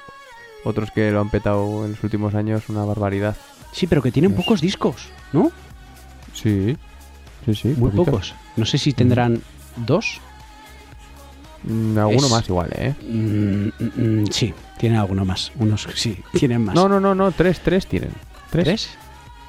[0.65, 3.37] Otros que lo han petado en los últimos años, una barbaridad.
[3.73, 5.53] Sí, pero que tienen pocos discos, ¿no?
[6.33, 6.75] Sí,
[7.45, 7.69] sí, sí.
[7.77, 8.35] Muy pocos.
[8.57, 9.43] No sé si tendrán
[9.77, 10.21] dos.
[11.65, 12.95] Mm, alguno Es- más igual, ¿eh?
[13.07, 15.53] Mm, mm, mm, sí, tienen alguno más.
[15.59, 16.75] Unos sí, tienen más.
[16.75, 18.13] No, no, no, no, tres, tres tienen.
[18.51, 18.65] ¿Tres?
[18.65, 18.89] ¿Tres?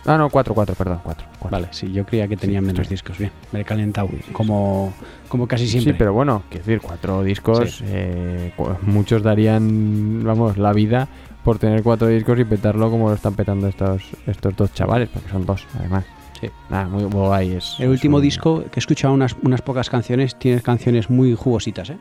[0.05, 1.25] Ah, no, cuatro, cuatro, perdón, cuatro.
[1.39, 1.49] cuatro.
[1.57, 2.93] Vale, sí, yo creía que tenían Sí, menos sí.
[2.93, 3.17] discos.
[3.17, 4.09] Bien, me he calentado.
[4.33, 4.93] Como,
[5.27, 5.93] como casi siempre.
[5.93, 7.83] Sí, pero bueno, quiero decir, cuatro discos, Sí.
[7.87, 8.53] eh,
[8.83, 11.07] muchos darían, vamos, la vida
[11.43, 15.29] por tener cuatro discos y petarlo como lo están petando estos, estos dos chavales, porque
[15.29, 16.05] son dos, además.
[16.39, 16.49] Sí.
[16.69, 17.75] Nada, muy muy guay es.
[17.79, 21.33] El es último un- disco que he escuchado unas, unas pocas canciones, tiene canciones muy
[21.35, 21.97] jugositas, ¿eh?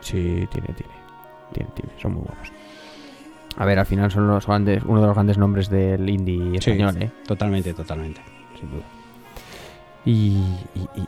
[0.00, 0.92] Sí, tiene, tiene.
[1.52, 2.48] Tiene, tiene, son muy buenos.
[3.58, 6.70] A ver, al final son los grandes, uno de los grandes nombres del indie Sí.
[6.70, 7.10] español, ¿eh?
[7.26, 8.20] Totalmente, totalmente.
[8.58, 8.84] Sin duda.
[10.04, 10.38] Y,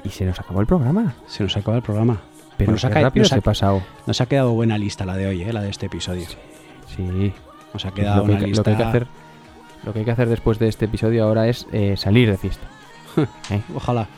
[0.05, 1.15] y- se nos acabó el programa.
[1.27, 2.19] Se nos acaba el programa.
[2.57, 3.83] Pero nos ha rápido nos se ha- pasado.
[4.07, 5.53] Nos ha quedado buena lista la de hoy, ¿eh?
[5.53, 6.27] La de este episodio.
[6.95, 7.33] Sí.
[7.73, 8.59] Nos ha quedado que, una lista.
[8.59, 9.07] lo que hay que hacer
[9.85, 12.67] lo que hay que hacer después de este episodio ahora es eh, salir de fiesta
[13.51, 13.63] ¿eh?
[13.75, 14.09] Ojalá.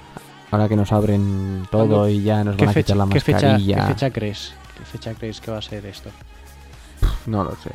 [0.51, 2.09] ahora que nos abren todo ¿Cuándo?
[2.09, 4.55] y ya nos ¿Qué van a fecha, quitar la qué fecha- mascarilla qué fecha crees?
[4.77, 6.11] ¿Qué fecha crees que va a ser esto?
[7.27, 7.71] no lo sé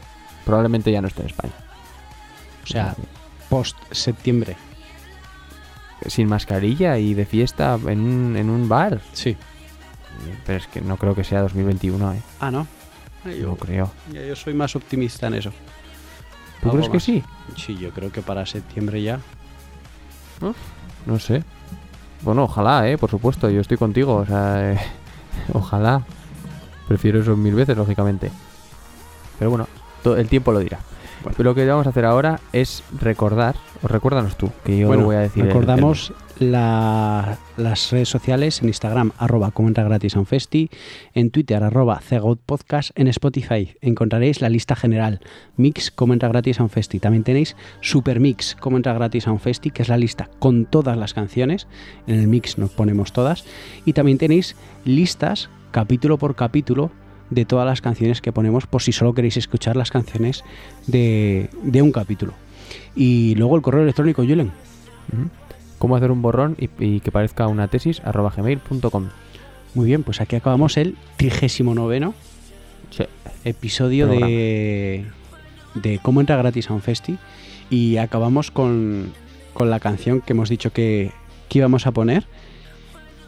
[0.47, 1.53] probablemente ya no esté en España
[2.63, 2.95] O sea,
[3.49, 4.55] post septiembre.
[6.07, 9.35] sin mascarilla y de fiesta en un, en un bar Sí.
[10.45, 12.21] pero es que no creo que sea 2021 ¿eh?
[12.39, 12.65] Ah, ¿no?
[13.25, 15.51] no creo Yo soy más optimista en eso.
[16.61, 17.23] ¿tú crees que sí?
[17.57, 19.19] Sí, yo creo que para septiembre ya.
[21.05, 21.43] no sé
[22.21, 22.97] bueno ojalá ¿eh?
[22.97, 24.79] por supuesto yo estoy contigo o sea eh,
[25.53, 26.01] ojalá
[26.87, 28.31] prefiero eso mil veces lógicamente
[29.37, 29.67] pero bueno
[30.03, 30.79] to- el tiempo lo dirá
[31.39, 35.07] Lo que vamos a hacer ahora es recordar, o recuérdanos tú, que yo bueno, lo
[35.07, 35.43] voy a decir.
[35.43, 40.69] el- recordamos la- las redes sociales en Instagram, arroba comenta gratis a un festi,
[41.13, 41.99] en Twitter, arroba
[42.45, 45.19] Podcast, en Spotify encontraréis la lista general,
[45.57, 46.99] Mix comenta gratis a un festi.
[46.99, 50.95] También tenéis Super Mix comenta gratis a un festi, que es la lista con todas
[50.97, 51.67] las canciones,
[52.05, 53.43] en el mix nos ponemos todas,
[53.85, 56.91] y también tenéis listas, capítulo por capítulo,
[57.29, 60.43] de todas las canciones que ponemos por si solo queréis escuchar las canciones
[60.87, 62.33] de, de un capítulo.
[62.95, 64.51] Y luego el correo electrónico, Julen.
[65.77, 68.01] ¿Cómo hacer un borrón y, y que parezca una tesis?
[68.03, 69.09] arroba gmail.com.
[69.75, 72.13] Muy bien, pues aquí acabamos el 39
[73.43, 75.05] episodio de,
[75.75, 77.17] de cómo entra gratis a un festi.
[77.69, 79.13] Y acabamos con,
[79.53, 81.11] con la canción que hemos dicho que,
[81.49, 82.25] que íbamos a poner.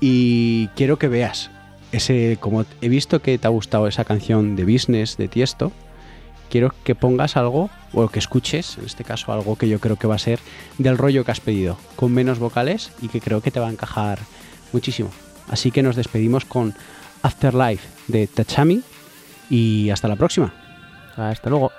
[0.01, 1.51] Y quiero que veas
[1.91, 5.71] ese, como he visto que te ha gustado esa canción de Business de Tiesto,
[6.49, 10.07] quiero que pongas algo, o que escuches, en este caso, algo que yo creo que
[10.07, 10.39] va a ser
[10.77, 13.71] del rollo que has pedido, con menos vocales y que creo que te va a
[13.71, 14.19] encajar
[14.73, 15.09] muchísimo.
[15.49, 16.75] Así que nos despedimos con
[17.23, 18.81] Afterlife de Tachami
[19.49, 20.53] y hasta la próxima.
[21.15, 21.71] Hasta luego.